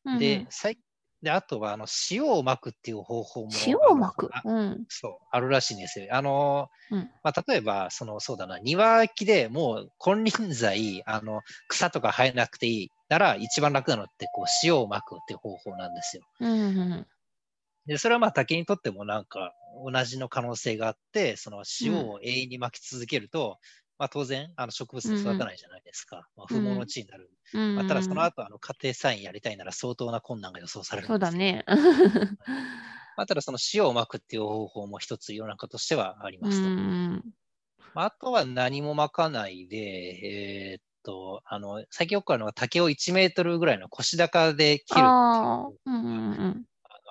[0.04, 0.80] うんで、さい
[1.22, 3.52] であとは、あの、塩をまくっていう方法も。
[3.68, 4.30] 塩をまく？
[4.46, 4.90] うん。
[4.90, 6.08] そう、あるらしいんですよ。
[6.16, 16.24] あの、うんまあ、例えば、その、そうだな、庭木でもう金輪際、あの、草とか生えなくていいなら、一番楽なのって、こう、塩をまくっていう方法なんですよ。
[16.40, 17.08] うんうん
[17.86, 19.54] で、それはまあ竹にとってもなんか
[19.92, 23.58] 同じの可能性があって、その塩を永遠に巻き続けると、
[24.00, 26.30] まあ当然、あの植物で育たないじゃないですか。
[26.38, 27.30] まあ、不毛の地になる。
[27.54, 27.76] うん。
[27.76, 31.66] まあ、ただその後、あの家庭菜園やりたいなら相当な困難が予想されるんそうだね。
[33.18, 36.70] まあ、ただその塩を巻くっていう方法も一つ世の中としてはありうますと。
[36.70, 37.34] ん。
[37.94, 45.68] まあ、あとは何も巻かないで、えーっと、あの、最近よくあるのは竹を1メートルぐらいの腰高で切るっていうああ。
[45.86, 46.66] うんうんうん。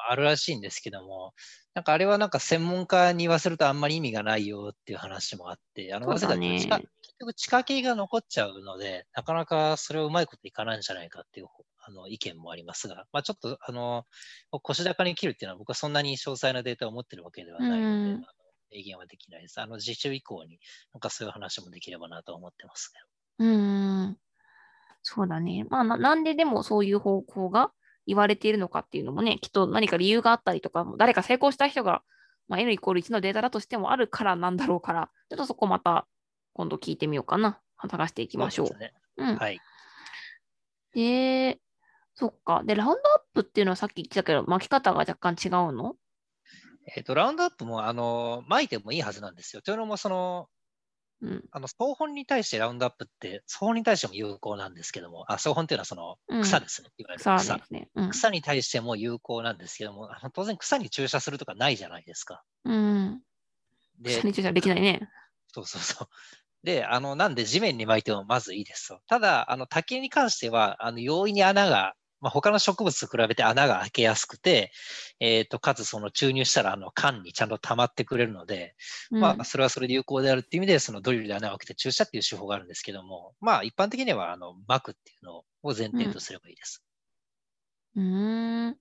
[0.08, 1.34] あるらしいんですけども、
[1.78, 11.46] なんかあれはなんか専門家に言わせるとあんまり意味がないよっていう話もあって、あの、そうだねなぜかというと地下結局地下系が残っちゃうので、なかなかそれをうまいこといかないんじゃないかっていう
[11.78, 14.06] あの意見もありますが、まあちょっとあの、
[14.50, 18.22] 腰高に切るっていうのは僕はそんなに詳細なデータを持ってるわけではないので、うんあの
[18.72, 19.60] 明言はできないです。
[19.60, 20.58] あの、実習以降に
[20.92, 22.92] なんかそういう話もできればなと思ってます
[23.38, 23.46] ね。
[23.46, 23.56] う
[24.08, 24.18] ん。
[25.04, 25.64] そうだね。
[25.70, 27.70] まあな、なんででもそういう方向が
[28.08, 32.02] 言われているのかっていうのもね、きっと何か理由があったりとか、誰か成功した人が、
[32.48, 36.06] まあ、N イコール1のデータだとしてもあるからなんだろうから、ちょっとそこまた
[36.54, 37.60] 今度聞いてみようかな。
[37.88, 38.66] 探していきましょう。
[38.68, 38.94] そうね。
[39.18, 39.36] うん。
[39.36, 39.60] はい。
[40.94, 41.60] で、
[42.14, 42.62] そっか。
[42.64, 45.94] で、ラウンドアップっていうのはさっき言ってたけど、巻き方が若干違うの？
[46.86, 49.60] えっ、と、ラウンドアップも、あの、巻いてもいいはずなんですよ。
[49.60, 50.48] というのも、その、
[51.22, 51.50] うん。
[51.50, 56.90] あの、草本に対してラウンドアップって、草本に対しても有効なんですけども、あ、草本っていうのはそのうん草ですね。
[56.98, 57.56] いわゆる草草。
[57.58, 57.90] ですね。
[57.94, 58.10] うん。
[58.10, 62.44] 草に対しても有効なんですけども、あの当然草に注射するとかないじゃないですか。
[62.64, 63.22] うん。
[63.98, 65.08] で草、に注射できないね。
[65.48, 66.08] そうそうそう。
[66.64, 69.00] で、あの、なんで地面に巻いてもまずいいですと。
[69.08, 74.72] ただ、あの、竹に関しては、あの、容易に穴が、まあ、他の植物と比べて穴が開けやすくて、
[75.20, 78.74] えっ、と、かつその注入したら、あの、缶にちゃんと溜まってくれるので、
[79.10, 86.84] うんまあ、それはそれで有効であるっていう意味で、そのドリルで穴を開けて注射っていう手法があるんですけども、まあ、一般的には、あの、巻くっていうのを前提とすればいいです。
[87.96, 88.76] うーん。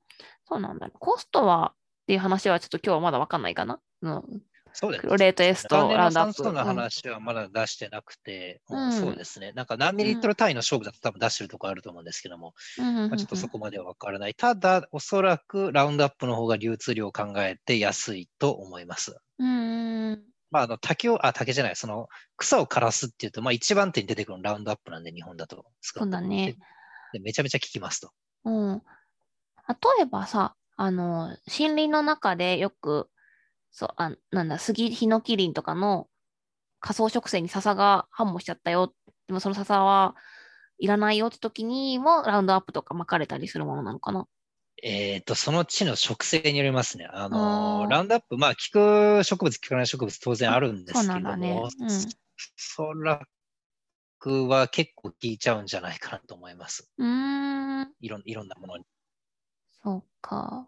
[0.48, 0.90] そうなんだ。
[0.90, 1.76] コストはっ
[2.08, 3.82] ていう話はちょっと今日はまだわかんないかな。
[4.02, 4.42] うん。
[4.80, 5.08] そうです。
[5.08, 6.54] レートと関連ラウンドアップ。
[6.54, 9.52] の話はまだ出してなくて、うんうんそうですね。
[9.54, 14.36] なんか何ミリリットル単位の勝負だと多分出してるとこあると思うんですけども、まあ、ちょっとそこまではわからない。
[14.36, 19.18] ただ、おそらくラウンドアップの方が流通量を考えて安いと思います。
[19.40, 20.24] うんうん。
[20.52, 22.08] まあ、あの、竹を、あ、竹じゃない、その、
[22.38, 25.66] 草を枯らすっていうと、まあ、一番手に出てくるのラウンドアップなんで、日本だと。
[25.82, 26.56] そうだね。
[27.14, 28.12] でめちゃめちゃ効きますと。
[28.46, 28.82] うん。
[29.68, 33.10] 例えばさ、あの、森林の中でよく、
[33.78, 36.08] そう、あ、なんだ、杉、ヒノキ林とかの
[36.80, 38.96] 仮想植生に笹が繁茂しちゃったよ。
[39.28, 40.16] でもその笹は
[40.80, 44.26] いらないよって時にもラウンドアップとか巻かれたりするものなのかな。
[44.82, 47.08] えっ、と、その地の植生によりますね。
[47.12, 48.58] あのラウンドアップ、まあ、効
[49.20, 51.62] く植物、効かない植物当然あるんですけども、ね。
[51.80, 51.90] うん。
[52.56, 53.28] そら
[54.18, 56.90] くは結構効いちゃうんじゃないかなと思います。
[56.98, 57.94] うーん。
[58.00, 58.86] いろんいろんなものに。
[59.84, 60.68] そうか。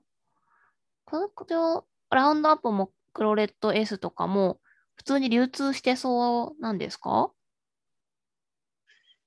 [1.05, 4.59] このこラウンドアップもクロレット S とかも
[4.95, 7.31] 普通に流通してそうなんですか？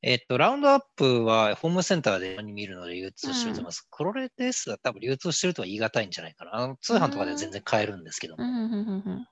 [0.05, 3.87] えっと、ラウンドアップはホームセンターで見るので流通してます。
[3.89, 6.57] クロレテスは多分流通してるとは言い難いんじゃないかな。
[6.57, 8.43] あの通販とかでは全然買えるんですけども。
[8.43, 9.26] うん、うん、うん、うん。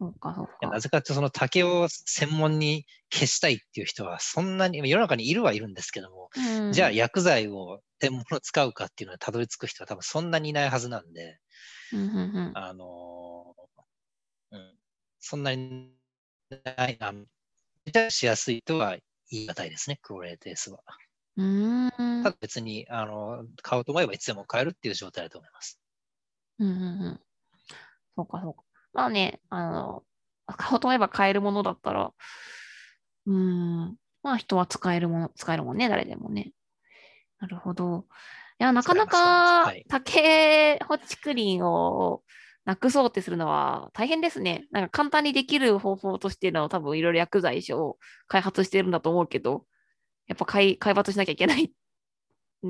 [0.00, 0.68] そうか、そうか。
[0.68, 11.40] なぜかってその竹を専門に消したいっていう人はそんなに、世の中にいるはいるんですけども、うんじゃあ薬剤を専門の使うかっていうのはたどり着く人は多分そんなにいないはずなんで、
[11.92, 14.78] うんうんうんあのーうん、
[15.18, 15.92] そんなに
[16.64, 17.26] ない、あの
[17.86, 18.96] めちゃしやすいとは
[19.30, 20.80] 言い難いですね、クロレーテースは。
[21.36, 25.80] うーんただ別に、あの、買おうと思えばいつでも買えるっていう状態だと思います。
[26.58, 27.20] うんうんうん。
[28.16, 28.62] そうか、そうか。
[28.92, 30.04] まあね、あの、
[30.46, 32.12] 買おうと思えば買えるものだったら、
[33.26, 36.52] うーん、まあ人は使えるもの、使えるもんね、誰でもね。
[37.40, 38.06] なるほど。
[38.60, 42.22] いや、なかなかはい竹ホチクリンを
[42.64, 44.66] なくそうってするのは大変ですね。
[44.72, 49.64] なんか簡単にできる方法としての多分いろいろ薬剤師を開発してるんだと思うけど、
[50.26, 51.70] やっぱ開開発しなきゃいけないっ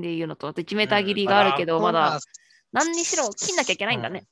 [0.01, 2.19] ていうのと、あと1メーター切りがあるけど、うんまだあ
[2.71, 4.25] 何にしろ切んなきゃいけないんだね。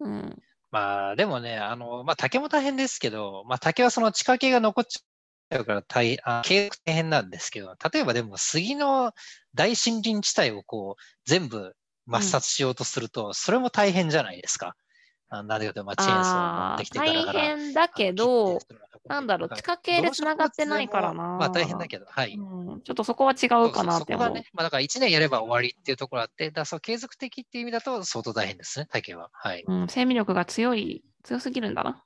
[0.00, 0.42] うん。
[0.70, 9.12] まあ、でもね、あの、まあ、竹も大変ですけど、まあ、竹はその地下系が残っちゃうから大あ継続大変なんですけど、例えばでも杉の
[9.54, 11.74] 大森林地帯をこう、全部
[12.08, 14.74] 抹殺しようとすると、それも大変じゃないですか。
[15.28, 17.32] あなんだけど、まあ、チェーンソーを持ってきてガラガラ。
[17.32, 18.58] 大変だけど、
[19.08, 21.22] なんだろう、地下系で繋がってないからな。
[21.22, 22.34] まあ大変だけど、はい。
[22.34, 23.98] うん、ちょっとそこは違うかなって思う。
[23.98, 29.30] そこはね、まあだから1年やれば終わりっていうところあって、だそう継続的っていう意味だと相当大変ですね、体験は。
[29.32, 29.64] はい。
[29.66, 32.04] うん、生命力が強い、強すぎるんだな。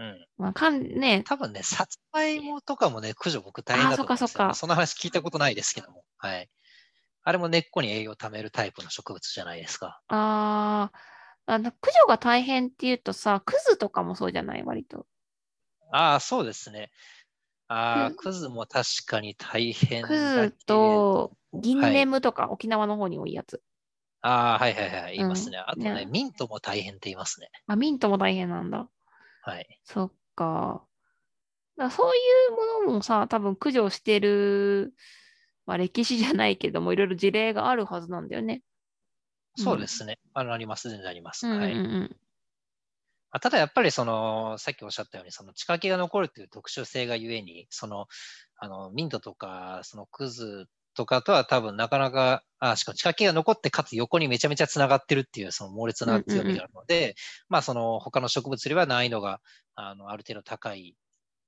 [0.00, 0.26] うん。
[0.38, 1.22] まあ、かんね。
[1.26, 4.54] 多分ね、さつまいもとかもね、駆除僕大変だと思うんですよ、そっかそっか。
[4.54, 6.04] その話聞いたことないですけども。
[6.16, 6.48] はい。
[7.22, 10.00] あれも根っこに栄養を貯めるタイプの植物じゃないですか。
[10.08, 10.90] あ
[11.46, 14.62] あ、あの駆除が大変っていうとさ、クズとかもそうじゃない？
[14.64, 15.06] 割と。
[15.92, 16.90] ああ、そうですね。
[17.68, 23.62] ああ、クズも確かに大変クズと銀ネムとか、はい、沖縄の方に多いやつ。
[24.22, 25.58] ああ、はいはいはい、言いますね。
[25.58, 27.50] うん、あとね、ね、ミントも大変って言いますね。
[27.66, 28.88] あ、ミントも大変なんだ。
[29.42, 29.80] はい。
[29.84, 30.86] そっか。
[31.76, 32.50] だそういう
[32.86, 34.94] ものもさ、多分駆除してる
[35.70, 38.62] まあ、歴史じゃないけども、いろいろ事例があるはずなんだよね。
[39.54, 40.18] そうですね。
[40.34, 41.46] うん、あります、全然あります。
[41.46, 41.74] はい。
[43.40, 48.08] ただやっぱりその、さっきおっしゃったように、その地下気が残るという特殊性がゆえに、その、
[48.56, 57.14] あの、ミントとか、そのクズとかとは多分なかなか、あしかも地下気が残って、かつ横にめちゃめちゃつながってるっていう、その猛烈な強みがあるので、
[57.48, 59.40] まあその他の植物よりは難易度が
[59.74, 60.96] あのある程度高い、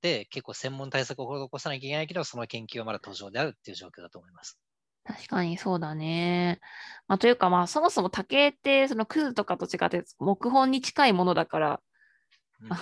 [0.03, 4.59] 結構専門対策を施さなきゃいけないけど、その研究はまだ途上であるっていう状況だと思います。
[5.05, 6.61] 確かにそうだね。
[7.09, 11.81] まあ、というか、まあ、そもそも竹って、そのクズとかと違って、木本に近いものだから、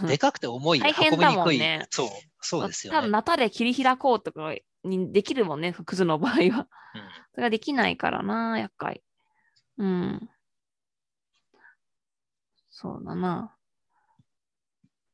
[0.03, 1.87] うん、でかくて重い、大変だもんね。
[1.89, 2.09] そう、
[2.41, 2.99] そうですよね。
[2.99, 4.53] 多分、ナタで切り開こうとか
[4.85, 6.39] にできるもんね、クズの場合は。
[6.39, 9.03] うん、それができないからな、厄介。
[9.79, 10.31] うん。
[12.69, 13.55] そうだな。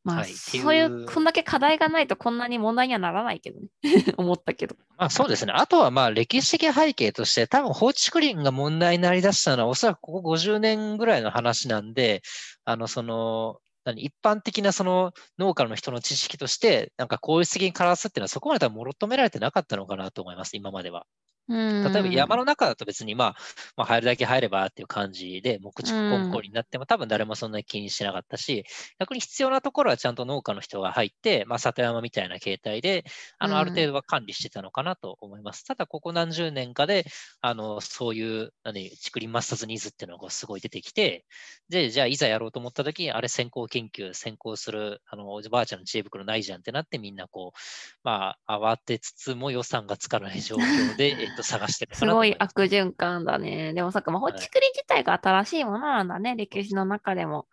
[0.06, 3.66] まあ、はい、そういう、こんだけ課題がないとこんなに問題にはならないけどね。
[4.16, 4.76] 思ったけど。
[4.96, 5.52] まあそうですね。
[5.52, 12.22] あとはまあ歴史的背景として、多分放置竹林が問題になりだしたのは、おそらくここ50年ぐらいの話なんで、
[12.64, 13.58] あの、その、
[13.92, 21.06] 一般的なその農家の人の知識として、なんか効率的に枯らすっていうのはそこまで多分求められてなかったのかなと思います、今までは。
[21.48, 23.36] 例えば山の中だと別にまあ、
[23.76, 28.64] まあ、入るだけ入ればっていう感じで、目畜コンコになっても多分誰もそんなに気にしてなかったし、
[28.98, 33.04] 逆に必要なところはちゃんと農家の人が入って、まあ、里山みたいな形態で、
[33.38, 35.64] あの、ある程度は管理してたのかなと思います。
[35.64, 37.04] ただ、ここ何十年かで、
[37.40, 41.26] あの、そういう、何、竹林マスターズニーズっていうのがすごい出てきて、
[41.68, 47.58] で、じゃあいざやろうと思った時に、あれ先行研究、先行する、あの、おばあちゃんの知恵袋ないじゃんってなってみんなこう、
[48.02, 53.72] まあ、慌てつつも予算がつかない状況で、と、探してるすごい悪循環だね。
[53.74, 57.46] でもさ、まあ、放置竹林自体が新しいものなんだね、歴史の中でも。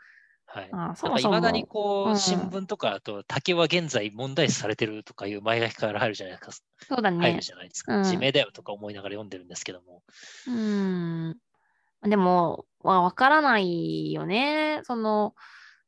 [0.46, 0.70] はい。
[0.72, 6.66] あそもそもいまだにこう、うん、新聞とかだと、竹は現在問題視されてるとかいう前書きから入るじゃないですか。
[6.88, 7.20] そうだね。
[7.20, 7.98] 入るじゃないですか。
[7.98, 10.04] うん、地名だよとか思いながら読んでるんですけども。
[10.48, 11.38] うん。
[12.04, 14.82] でも、まあ、わからないよね。
[14.84, 15.34] その、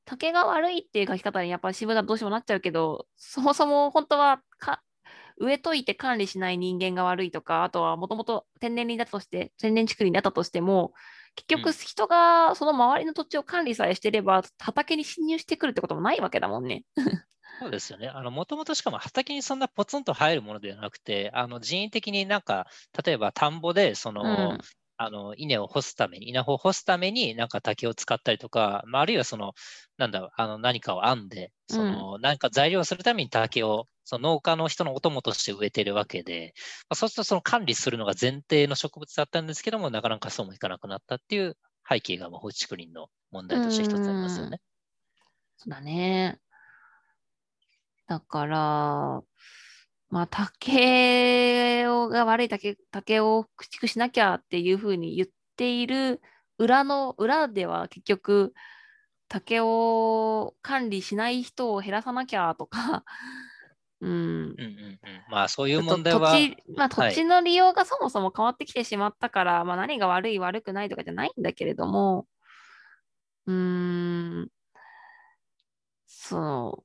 [0.05, 4.81] 竹が悪いっていう書き方にやっぱり渋田どうしてもなっちゃうけど、そもそも本当はか
[5.37, 10.93] 植えといて管理しない人間が悪いとか、あとはもともと天然林だとして、天然竹林だったとしても、
[11.35, 16.83] 結局人がその周りの土地を管理さえしてれば、畑に侵入してくるってこともないわけだもんね。
[17.59, 18.07] そうですよね。
[18.07, 22.67] あの、もともとしかも畑にそんなポツンと入るものではなくて、あの、人為的になんか、
[23.05, 24.57] 例えば田んぼで、その、うん、
[24.97, 29.53] あの、稲を干すために、稲穂を干すために、なんか竹を使ったりとか、まあ、あるいはその、
[29.97, 36.53] なんだあの、何かを編んで、その、うん、何か材料をするために竹を、その農家の人のお供として植えてるわけで、
[36.89, 41.57] まあ、そうするとその管理するのが前提の植物だったんですけども、なかなかそうもいかなくなったっていう
[41.89, 44.61] 背景が、まあ、放置竹林の問題として一つありますよね。
[45.57, 46.39] そうだね。
[48.07, 49.23] だから、
[50.15, 56.21] まあ、竹をが悪い竹竹を駆逐しなきゃっていうふうに言っている
[56.57, 58.53] 裏の裏では結局
[59.27, 63.03] 竹を管理しない人を減らさなきゃとか、
[63.99, 64.99] うん、うんうんうん。
[65.29, 72.25] まあそういう問題は土地,、まあ、土地の利用がそもそも変わってきてしまったから、はい、まあ、何が悪い悪くないとかじゃないんだけれども
[73.47, 74.47] うん。
[76.07, 76.84] そ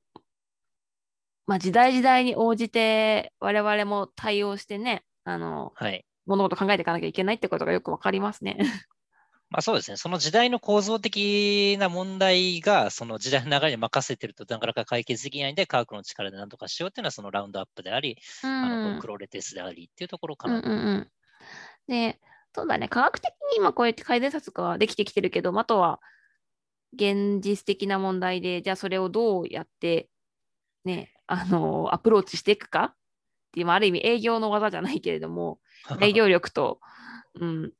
[1.51, 8.57] まあ、時代時代に応じて我々も対応してね、あの、はい、物事考えていかなきゃいけないってことがよくわかりますね。
[9.49, 9.97] まあそうですね。
[9.97, 20.59] その時代の構造的な問題が、その時代の流れに任せてるとなかなか解決できないんで、科学の力で何とかしようっていうのは、そのラウンドアップであり、うん、あのクロレテスでありっていうところかな。
[20.59, 21.11] うんうんうん、
[21.89, 22.21] で、
[22.55, 22.87] そうだね。
[22.87, 25.99] 科学的に今こうやって改善策ができてきてるけど、あとは
[26.93, 30.07] 現実的な問題で、じゃあそれをどうやって
[30.85, 32.95] ね、あの、アプローチしていくかっ
[33.53, 35.59] ていう、ある意味営業の技じゃないけれども、
[36.01, 36.79] 営業力と、
[37.39, 37.73] うん、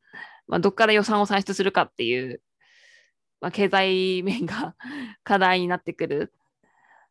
[0.47, 2.41] まあ、どっから予算を算出するかっていう
[3.41, 4.75] まあ、経済面が
[5.25, 6.33] 課題になってくる。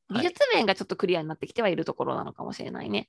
[0.08, 3.08] 技術面がちょっとクリアになってきてはいるところなのかもしれないね。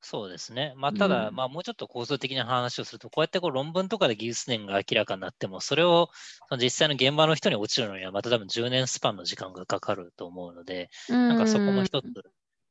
[0.00, 0.72] そうですね。
[0.76, 6.10] まあ、ただ、うんまあ、もうちょっと構造的な話をすると、こうやってこう論文とかで技術年が明らかになっても、それを
[6.48, 12.06] その実際の現場の人に落ちるのには、また多分10年スパンの時間がかかると思うので、ななんかそこも一つ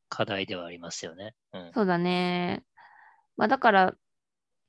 [0.10, 1.34] 課題ではありますよね。
[1.54, 1.72] うん。
[1.74, 2.64] そうだね。
[3.38, 3.94] まあだから、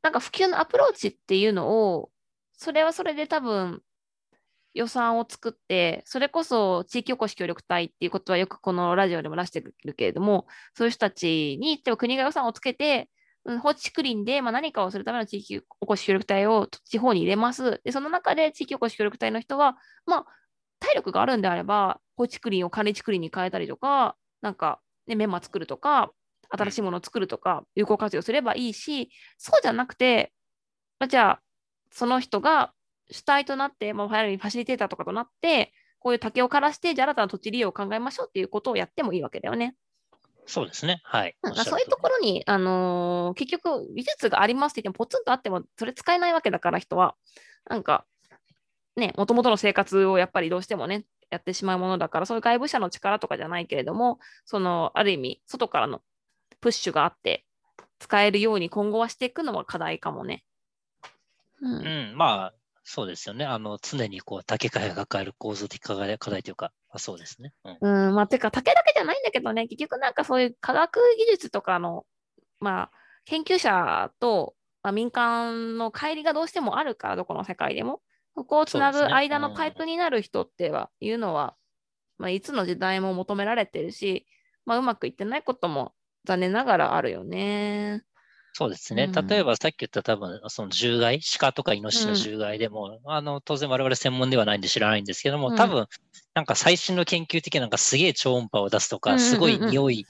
[0.02, 2.10] なんか普及のアプローチっていうのを、
[2.52, 3.82] それはそれで多分
[4.74, 13.08] 予算を作って、それこそ地域おこし協力隊っていうことはよくこのラジオでも出してるけれども、そういう人たちに、例えば国が予算をつけて、
[13.62, 17.80] 放置竹林で、まあ、何かをするための地域おこし協力隊を地方に入れます。
[17.84, 20.24] で、その中で地域おこし協力隊の人は、まあ、
[20.80, 26.12] 体力があるんであれば、放置竹林を管理竹林に変えたりとか、なんか、ね、メンマ作るとか、
[26.48, 30.32] 新しいものを作るとか、有効活用すればいいし、そうじゃなくて、
[30.98, 31.42] まあじゃあ、
[31.90, 32.72] その人が
[33.10, 39.74] 主体となって、まあ、ファシリテーターとかとなって、こういう竹を枯らして、じゃあ新たな土地利用を考えましょうっていうことをやってもいいわけだよね。
[40.46, 41.00] そうですね。
[41.02, 41.36] はい。
[41.42, 47.16] うそういうとこ通ろに、あのー結局、技術がありますって言っても、ポツンとあっても、それ使えないわけだから、人は。
[47.68, 48.06] なんか、
[48.96, 51.04] ね、もともとの生活をやっぱりどうしてもね、
[51.36, 56.02] やってしまうものだから、そういう外部者の力とかじゃないけれども、その、ある意味、外からの
[56.60, 57.44] プッシュがあって、
[57.98, 60.44] 使えるように今後はしていくのは課題かもね。
[61.62, 63.44] うんりうん、まあ、そうですよね。
[63.44, 67.52] あの、常にこう、竹会が抱える構造的課題課題というか、まあ、そうですね。
[67.64, 68.08] うん。
[68.08, 72.06] うん、まあ、てか、竹だけじゃないんだけどね、結局なんかそういう科学技術とかの、
[72.60, 72.90] まあ、
[73.24, 78.00] 研究者と、まあ、民間の乖離がどうしてもあるから、どこの世界でも。
[78.36, 81.56] そこをつなぐ間のパイプになる人っては、いうのは、
[82.18, 84.26] まあ、いつの時代も求められてるし、
[84.66, 85.94] まあ、うまくいってないことも
[86.26, 88.04] 残念ながらあるよね。
[88.58, 89.10] そうですね。
[89.14, 89.26] うん。
[89.26, 95.56] 例えばさっき言った多分、その獣害、鹿とかイノシシの獣害でも、あの、当然我々専門ではないんで知らないんですけども、うん。
[95.56, 95.86] 多分、
[96.32, 100.06] なんか最新の研究的ななんかすげえ超音波を出すとか、うんうんうんうんすごい匂い、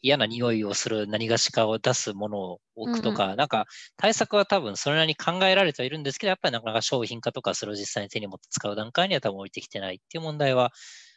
[0.00, 10.70] 嫌な匂いをする何がしかを出すものを置くとか、なんか対策は多分それなりに考えられてはいるんですけど、やっぱりなかなか商品化とかそれを実際に手に持って使う段階には多分置いてきてないっていう問題は、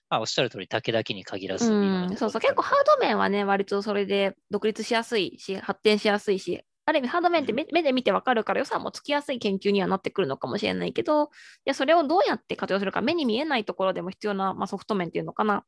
[0.10, 11.28] まあおっしゃる通り竹だけに限らず、うん、そうそう、結構ハード面はね、割とそれで独立しやすいし、発展しやすいし、ある意味ハード面って目目で見てわかるから予算もつきやすい研究にはなってくるのかもしれないけど、い
[11.66, 15.66] やそれをどうやって活用するか、目に見えないところでも必要な、まあ、ソフト面っていうのかな。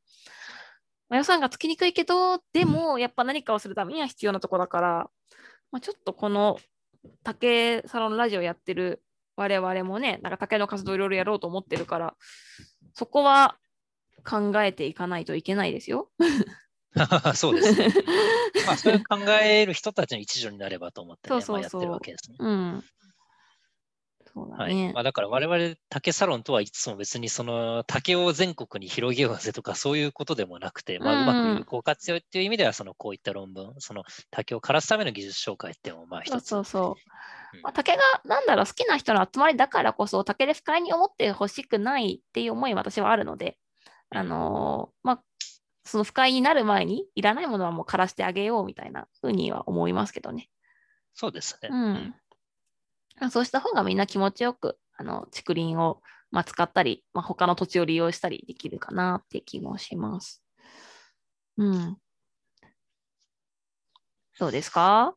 [1.09, 5.09] まあ、予算がつきにくいけど、でもやっぱ何かをするためには必要なところだから、
[5.71, 6.57] まあ、ちょっとこの
[7.23, 9.03] 竹サロンラジオやってる
[9.35, 12.15] 我々もね、なんか竹の活動いろいろやろうと思ってるから、
[12.93, 13.57] そこは
[14.23, 16.09] 考えていかないといけないですよ。
[17.35, 17.87] そうですね。
[18.67, 22.37] まあ、それを考える人たちの一助になればと思って、ね、そうそうそうまあやってるわけですね。
[22.39, 22.83] うん。
[24.33, 24.91] そうだはいね。
[24.93, 36.47] まあ、だから我々竹サロンとは言いつつも別にその竹を全国に広げようぜとかそういうことでもなくて、まあ、うまうんく有効活用っていう意味ではそのこういった論文、その竹を枯らすための技術紹介っていうのもまあ一つ。
[36.47, 37.61] そうそううん。
[37.61, 43.57] まあ、竹が、なんだろう、好きな人の集まりだからこそ、竹で不快に思ってほしくないっていう思いは私はあるので、
[44.11, 45.23] うんあのーまあ、
[45.85, 50.49] その不快になる前に、いらないものはもう枯らしてあげようみたいなふうには思いますけどね。
[51.13, 51.69] そうですね。
[51.69, 52.15] うん。
[53.19, 60.39] あそうした方がみんな気持ちよく、あの、竹林を、まあ、使ったり、まあ、他の土地を利用したりできるかなって気もします。
[61.57, 61.97] うん。
[64.39, 65.15] どうですか？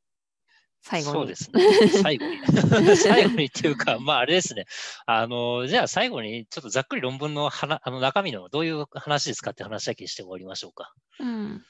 [0.89, 1.19] 最後に。
[1.19, 1.89] そうですね。
[1.89, 2.39] 最後に。
[2.97, 4.67] 最後にっていうか、まああれですね。
[5.05, 10.95] あの、じゃあ最後にちょっとざっくり論文の話あの中身のどういう話ですかって話だけして終わりましょうか。
[11.19, 11.65] うん。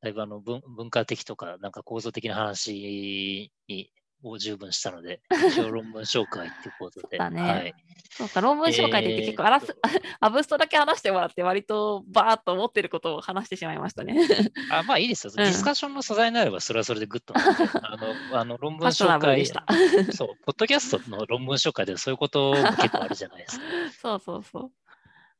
[0.00, 3.92] だいぶあの文文化的とか、なんか構造的な話に
[4.22, 7.08] を十分したので、 一応論文紹介っていうことで。
[7.10, 7.74] そうだねはい。
[8.10, 9.76] そうか、論文紹介って結構あらす、
[10.20, 14.16] アブストだけ話してもらって、割とバーっと思ってることを話してしまいましたね。
[14.70, 15.32] あまあいいですよ。
[15.36, 17.96] うんディスカッションの素材になれば、それはそれでグッと あ
[18.32, 19.64] のあの論文紹介した。
[20.12, 23.64] そう、ポッドキャストの論文紹介でそういうことも結構あるじゃないですか。
[24.00, 24.79] そうそうそう。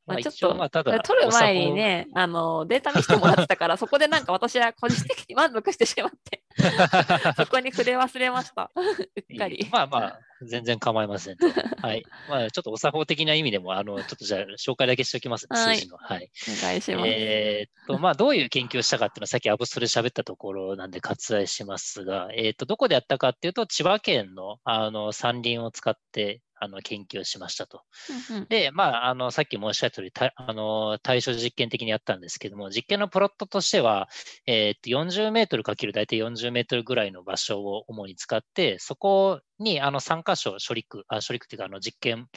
[0.05, 6.43] ままあ、あちょっ一応、まあ、ただ、撮る前におね、あの、データ見せてもらってたから、 そこでなんか私は個人的に満足してしまって、
[7.37, 8.71] そこに触れ忘れました。
[8.75, 9.67] うっかり。
[9.71, 11.45] まあまあ、全然構いませんと。
[11.81, 12.03] はい。
[12.29, 15.97] まあ、ちょっとお作法的な意味でも、あの、ちょっとじゃあ、紹介だけしておきます、はい数字の。
[15.97, 16.31] はい。
[16.47, 17.07] お願いします。
[17.07, 27.81] えーっと、まあ、どういう研究をしたかっていうのは、さっきアブストで喋ったところなんで割愛しますが、えーっと、どこでやったかっていうと、千葉県の、あの、山林を使って、あの、研究をしましたと。
[28.29, 34.07] うんうんで、まあ、あの、さっき申し上げた通り、たあの、対象実験的にやったんですけども、実験のプロットとしては、
[34.45, 42.27] えーっと、40メートルかける大体40メートルぐらいの場所を主に使って、そこに、あの、3箇所処理区、あ、処理区っていうか、あの、実験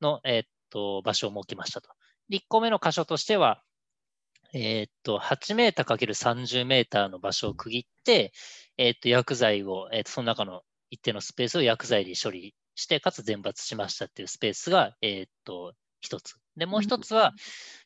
[0.00, 1.88] の、えーっと、場所を設けましたと。
[2.30, 3.62] 1個目の箇所としては、
[4.52, 8.32] えー、っと、8メーター ×30 メーターの場所を区切って、
[8.78, 16.36] えー、っと、薬剤を、えー、っと、その中の一定のスペースを薬剤で処理して、かつ全抜しましたっていうスペースが、えっと、一つ。
[16.56, 17.32] で、もう一つは、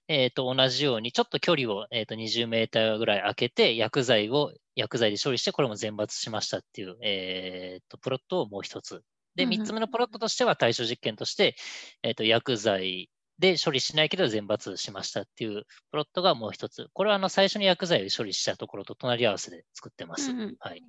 [0.08, 9.02] えっと、同じように、ちょっと距離を、えっと、20メーターぐらい空けて、薬剤を、薬剤で処理して、これも全抜しましたっていう、えっと、プロットをもう一つ。
[9.36, 11.56] で、三つ目のプロットとしては、対象実験として、
[12.02, 13.08] えっと、薬剤
[13.40, 16.88] で処理しないけど全抜しましたっていうプロットがもう一つ。
[16.92, 20.30] これはあの最初に薬剤を処理したところと隣り合わせで作ってます。
[20.30, 20.82] うん、はい。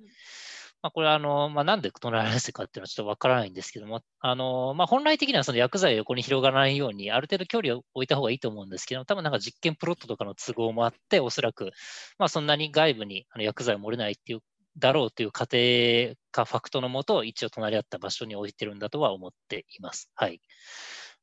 [0.82, 11.70] まあ、これはあの、まあ、なんで隣り合わせかっていうのはちょっとわからないんですけども、あの、まあ、本来的にはその薬剤を横に広がらないように、ある程度距離を置いた方がいいと思うんですけど、多分なんか実験プロットとかの都合もあって、おそらく、
[12.18, 14.40] まあ、そんなに外部にあの薬剤を漏れないっていう
[14.78, 20.10] だろうという仮定かファクトのもと、一応隣り合った場所に置いてるんだとは思っています。
[20.14, 20.40] はい。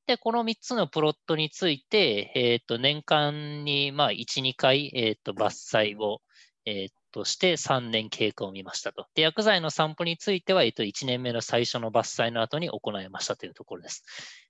[0.07, 6.22] で、この3つのプロットについて、えー、と年間にまあ1、2回、えー、と伐採を、
[6.66, 9.07] えー、として3年経過を見ましたと。
[9.16, 14.03] で、薬剤の散布については、えー、と1年目の最初の伐採の後に行いましたというところです。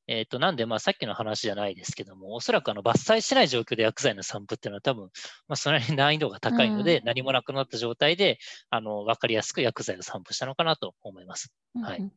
[0.07, 5.03] えー、となんで、まあ、さっきの話じゃないですけども、おそらくあの伐採しない状況で薬剤の散布っていうのは多分、
[5.47, 8.39] まあ、それなりに難易度が高いので、うん、何もなくなった状態で、
[8.69, 11.53] あの分かりやすく薬剤を散布したのかなと思います。
[11.81, 12.11] はい。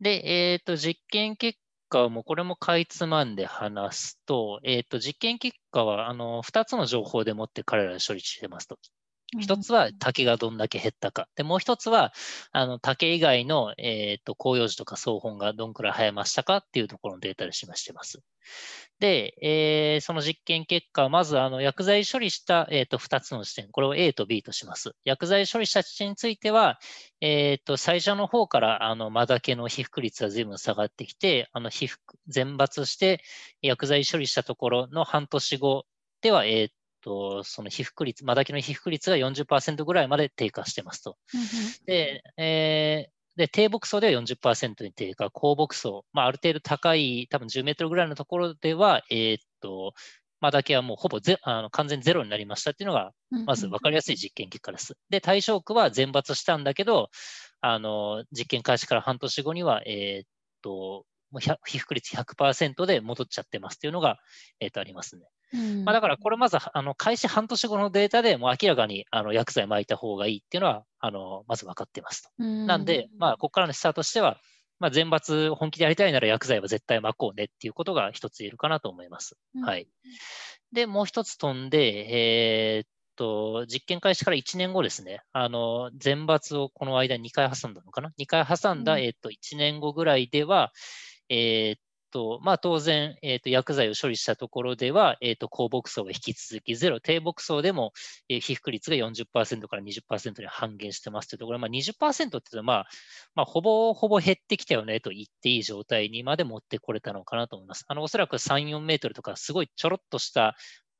[0.00, 1.58] で、えっ、ー、と、実験結
[1.90, 8.78] 果も、これもかいつまんで話すと、えっ、ー、と、実験結果は、あの、2つの情報でもって彼ら処理してますと。
[9.38, 11.28] 一つは竹がどんだけ減ったか。
[11.36, 12.12] で、もう一つは、
[12.50, 18.20] あの竹以外の、えーと、広葉樹とか草本がどんくらい生えましたかっていうところのデータで示してます。
[18.98, 24.96] で、えー、その実験結果、まずあの薬剤処理した、えーと、2つの地点、これを A と B とします。
[25.04, 26.80] 薬剤処理した地点については、
[27.20, 33.22] えーと、最初の方からあのマダケの被覆率は随分下がってきて、あの被覆全抜して
[33.62, 35.86] 薬剤処理したところの半年後
[36.20, 41.16] では、えーと、その被覆率、マダキの被覆率が40%ぐらいまで低下してますと。
[41.86, 49.94] で、えー、で、低木層では40%に低下、高木層、まあ、ある程度高い、多分10メートルぐらいのところでは、えー、っと、
[50.40, 53.12] マダケはもうほぼゼあの完全ゼロになりましたっていうのが、
[53.44, 54.96] まず分かりやすい実験結果です。
[55.10, 57.10] で、対象区は全抜したんだけど、
[57.60, 60.28] あの実験開始から半年後には、えー、っ
[60.62, 61.04] と、
[61.38, 64.18] 被覆率100%で戻っちゃってますっていうのが、
[64.60, 65.26] えー、っとありますね。
[65.84, 72.42] まあ、だからこれまずあの開始半年後のデータでもう明らかにあの薬剤撒いた方がいいっていうのはあのまず分かってますと。
[72.42, 74.38] なんで、まあ、ここからのスタートとしては、
[74.78, 79.36] まあ、全抜本気でやりたいなら薬剤は絶対撒こうねっていうことが一つ言えるかなと思います。
[79.62, 79.88] はい。
[80.72, 90.72] で、もう一つ飛んで、えー、っと、実験開始から1年後ですね、あの、全抜をこの間2回挟んだのかな ?2 回挟んだ、えー、っと、1年後ぐらいでは、
[91.28, 91.80] えー、っ
[92.10, 97.92] と、まあ、当然、えーと、薬剤を処理したところでは、えーと、高木層が引き続きゼロ、低木層でも、
[98.28, 102.86] えー、被覆率が40%から20%に半減してますというところ、まあ、20%っていうのは、まあ、
[103.34, 107.84] まあ、ほぼほぼ減ってきたよねと言っていい状態にまで持ってこれたのかなと思います。
[107.88, 110.56] あのおそらく3、4メートルとか、すごいちょろっとした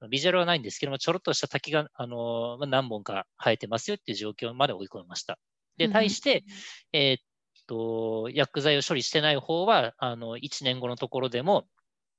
[0.08, 5.38] ビジュアルはないんですけども、ちょろっとした滝が、あの何本か生えてますよっていう状況まで追い込みました。
[5.76, 6.44] で、対して、
[6.92, 7.29] えー、
[7.70, 11.66] と、薬剤を処理してない方は、あの、1年後のところでも、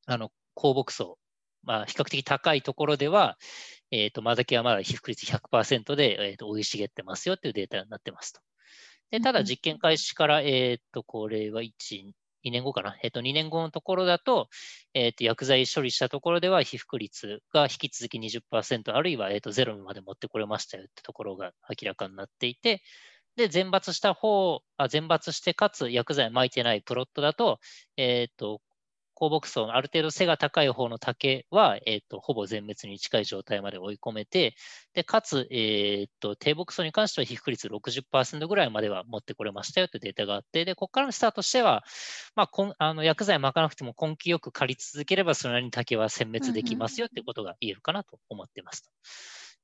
[0.05, 1.17] あの、高木層、
[1.63, 3.37] まあ、比較的高いところでは、
[3.91, 8.39] えっ、ー、と、マダケはまだ皮膚率100%で、えっ、ー、と、生い茂ってますよというデータになってますと。
[9.11, 11.71] で、ただ実験開始から、えっ、ー、と、これは1、
[12.45, 12.95] 2年後かな？
[13.03, 14.47] えっ、と、2年後のところだと、
[14.93, 22.81] えっ、と、薬剤処理したところでは、皮膚率が引き続き20%、あるいは、えっ、と、ゼロまで持ってこれましたよってところが明らかになっていて、
[23.35, 27.59] で、全抜した方、あ全抜してかつ薬剤巻いてないプロットだと、
[27.97, 28.61] えっ、と、
[29.21, 34.55] 高木層のある程度背が高い方の竹は、えーと、ほぼ全滅に近い状態まで追い込めて、
[34.95, 41.83] でかつ、えーと、低木層に関しては皮膚率60%ぐらいまでは持ってこれましたよというデータがあって、でここからのスタートとしては、
[42.35, 48.91] まあ、こんあの薬剤巻かなくても根気よく刈り続ければ、それなりに竹は殲滅できますよということが言えるかなと思っています。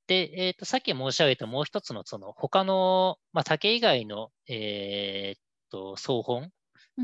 [0.07, 6.51] で、えっ、ー、と、さっき申し上げたもう一つの、その、他の、まあ、竹以外の、えっ、と、草本、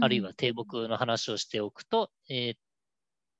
[0.01, 2.53] あるいは低木の話をしておくと、うん、えっ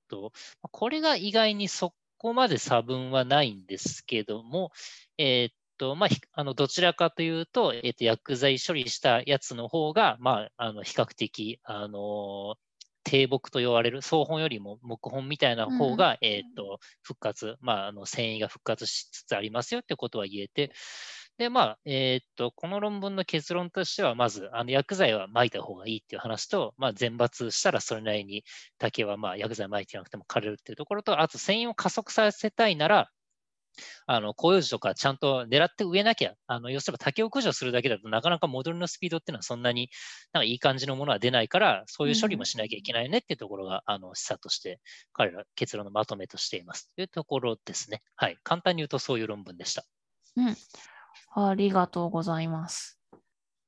[0.10, 0.32] と、
[0.72, 4.72] これが意外にそこまで差分はないんですけども、
[5.18, 12.56] えっと、まあ、あの、どちらかというと、えっと、薬剤処理したやつの方が、まあ、あの、比較的、あの、
[13.04, 20.72] 低木と言われる草本よりも木本みたいな方が、うん、えっ、と、復活、まあ、あの、繊維が復活しつつありますよってことは言えて、
[21.38, 28.44] で、まあ、えーっと、この論文の結論としては、まず、あの薬剤は撒いた方がいいっていう話と、まあ、全抜したらそれなりに
[28.78, 33.10] 竹はまあ薬剤撒いてなくても枯れるっていうところと、あと繊維を加速させたいなら、
[34.06, 39.90] あの広葉樹とかちゃんと狙って植えなきゃ、あの要するに竹を駆除するだけだとなかなか戻りのスピードっていうのはそんなに
[40.32, 44.80] なんかいい感じのものは出ないから、そういう処理もしなきゃいけないねっていうところが、うん、あの示唆として
[45.14, 48.02] 彼ら結論のまとめとしていますというところですね。
[48.16, 48.38] はい。
[48.44, 49.84] 簡単に言うとそういう論文でした。
[50.38, 50.56] うん。
[51.36, 53.03] ありがとうございます。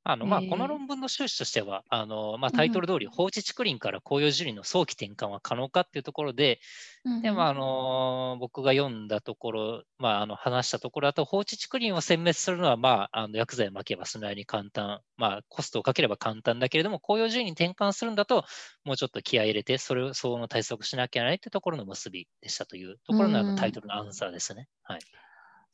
[0.07, 6.59] あのまあ、この論文の趣旨としては、あのまあ、タイトル通り、放置竹林から紅葉樹林の早期転換は可能かっていうところで、
[7.05, 18.45] うん、でも、あの僕が読んだところ、まあ、あの話したところだと、放置竹林を殲滅するのは、まあ、あの薬剤をまけばそのなりに簡単、まあ、コストをかければ簡単だけれども、紅葉樹林に転換するんだと、
[18.83, 24.67] もうちょっと気合い入れて、それを相応の対策しなきゃいけないっていうところの結びでしたというところのタイトルのアンサーですね。
[24.83, 24.99] はい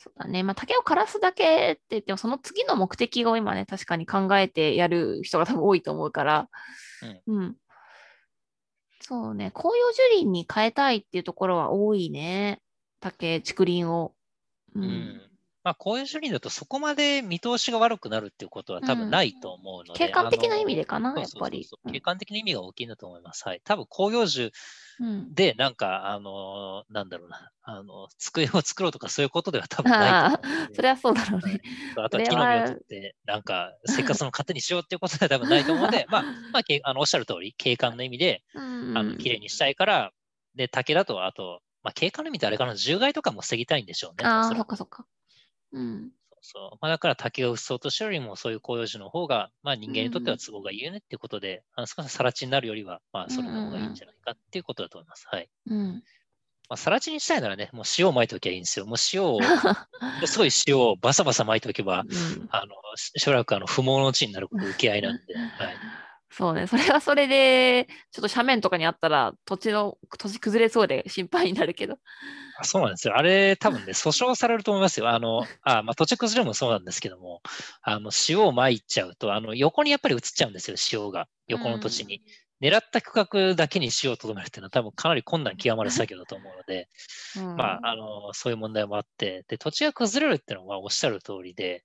[0.03, 0.41] そうだね。
[0.41, 6.49] まあ、竹を枯らすだけって言っても、その次の目的を今ね、確かに考えてやる人が多分多いと思うから、
[7.27, 7.37] うん。
[7.37, 7.55] うん、
[8.99, 9.51] そうね。
[9.51, 12.63] 紅葉樹林に変えたいっていうところは多いね。
[12.99, 14.15] 竹、竹林を。
[14.73, 15.30] うん、うん
[15.63, 20.05] まあ、こういう種類だとそこまで見通しが悪くなるっていうことは多分ないと思うので。
[20.07, 21.67] 景観的な意味でかな、やっぱり。
[21.91, 23.47] 景観的な意味が大きいんだと思います。
[23.47, 23.61] はい。
[23.63, 24.51] 多分広葉樹
[25.35, 30.75] で、なんか、あの、なんだろうな、あの、机を作ろうとかそういうことでは多分ないと思う。
[30.75, 31.61] それはそうだろうね。
[31.95, 38.59] あとは木の実を取って、なんか、生活の糧にしようっていうことでは多分ないと思うので、 まあ、まあ、あのおっしゃる通り、景観の意味で、あ
[39.03, 40.11] の綺麗にしたいから、
[40.55, 44.27] で、竹だと、あと、まあ、景観の意味であれかな、獣害とかも防ぎたいんでしょうね。
[44.27, 45.05] ああ、そっかそっか。
[45.73, 46.11] うん。
[46.43, 55.27] そうまあ、だから竹を移そうとしてよりも、そういう広葉樹の方が、まあ、人間にとっては都合がいいよねっていうことで、うん、あの少し更地になるよりは、まあ、それの方がいいんじゃないかっていうことだと思います。
[55.27, 55.49] はい。
[55.67, 56.03] うん
[56.67, 58.85] まあ、更地にしたいならね、もう塩をまいておけばいいんですよ。
[58.85, 59.39] もう塩を、
[60.25, 65.35] すごい塩をバサバサまいておけば、うん、あのしばらくあの不毛の地になる受け合いなんで。
[65.35, 65.75] はい
[66.31, 71.97] そうね、それはそれで、ちょっと斜面とかにあったら、土地の、土地崩れそうで心配になるけど。
[72.57, 73.17] あそうなんですよ。
[73.17, 75.09] あれ、多分ね、 訴訟されると思いますよ。
[75.09, 77.41] あの、あまあ、土地崩れもそうなんですけども、
[77.81, 81.27] あの、塩をまいちゃうと、あの、横にやっぱり移っちゃうんですよ、塩が。
[81.47, 82.21] 横の土地に。
[82.61, 86.87] うん、狙った区画だけに塩をとどめるっていうのは多分かなり困難極まる作業だと思うので、
[87.35, 91.83] うん、まあ、あの、そういう問題もあって、で、土地が崩れるっていうのはおっしゃる通りで、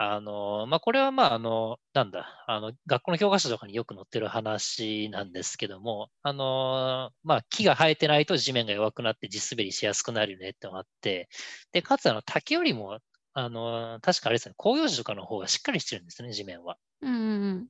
[0.00, 11.28] あの、まあ、これはまあ、あの、なんだ、あの、学校の教科書とかによく載ってる話なんですけども、あの、まあ、木が生えてないと地面が弱くなって地滑りしやすくなるよねってのがあって、
[11.72, 13.00] で、かつ、あの、竹よりも、
[13.32, 16.78] あの、確かあれですね、広葉樹とかの方がしっかりしてるんですね、地面は。
[17.02, 17.66] うん。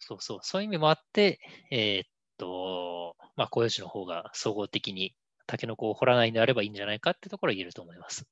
[0.00, 5.14] そうそう、そういう意味もあって、えー、っと、まあ、広葉樹の方が総合的に
[5.46, 8.26] タケノコを掘らないんであればいいんじゃないかってところは言えると思います。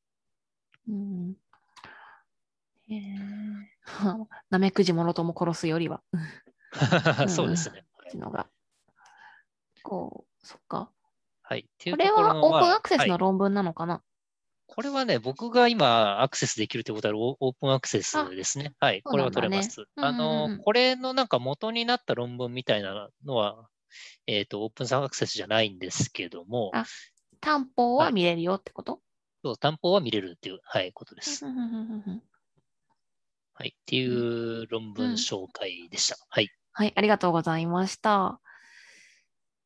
[0.90, 1.36] うん
[2.92, 6.02] えー、 なめくじもろとも殺すよりは。
[7.28, 7.84] そうですね。
[8.14, 8.46] うのが。
[9.82, 10.90] こう、そっか。
[11.42, 11.68] はい。
[11.84, 14.02] これはオープンアクセスの論文なのかな、はい、
[14.66, 18.72] これはね、僕が今アクセスできるということはオープンアクセスですね。
[18.78, 19.02] はい。
[19.02, 19.84] これは取れます。
[19.96, 23.68] あの、これのなんか元になった論文みたいなのは、
[24.26, 26.70] えっ、ー、と、オープンアクセスじゃないんですけども。
[26.74, 26.86] あ、
[27.40, 29.00] 担保は見れるよってこと、はい、
[29.44, 31.44] そう、担保は見れるっていう、はい、ことです。
[33.54, 36.16] はい、っていう論文紹介でした。
[36.16, 36.50] うん、はい。
[36.72, 38.40] はい、ありがとうございました。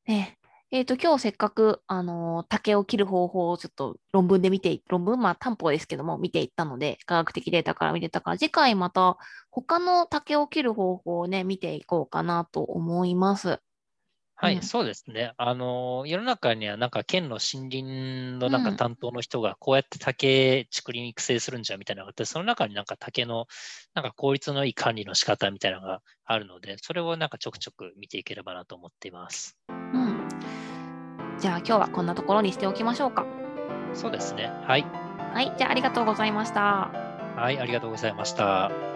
[0.06, 0.38] ね、
[0.72, 9.16] えっ、ー、と、今日せっかく、あのー、竹を切る方法をちょっと論文で見て、論文、まあ、担保ですけども、見ていったので、科学的データから見てたから、次回また
[9.50, 13.60] 他の竹を切る方法をね、見ていこうかなと思います。
[14.38, 15.32] はい、うん、そうですね。
[15.38, 23.46] あの、世の中にはなんか県の森林のなんか担当の人がこうやって竹、竹林育成するんじゃみたいなのがあって、その中になんか竹の
[23.94, 29.56] なんか効率のいい管理の仕方みたいなのがあるので、それをなんかちょくちょく見ていければなと思っています。
[29.70, 30.28] うん。
[31.38, 33.24] じゃあ今日はこんなところにしておきましょうか。
[33.94, 34.50] そうですね。
[34.64, 34.82] はい。
[35.32, 36.90] はい、じゃあありがとうございました。
[37.36, 38.95] はい、ありがとうございました。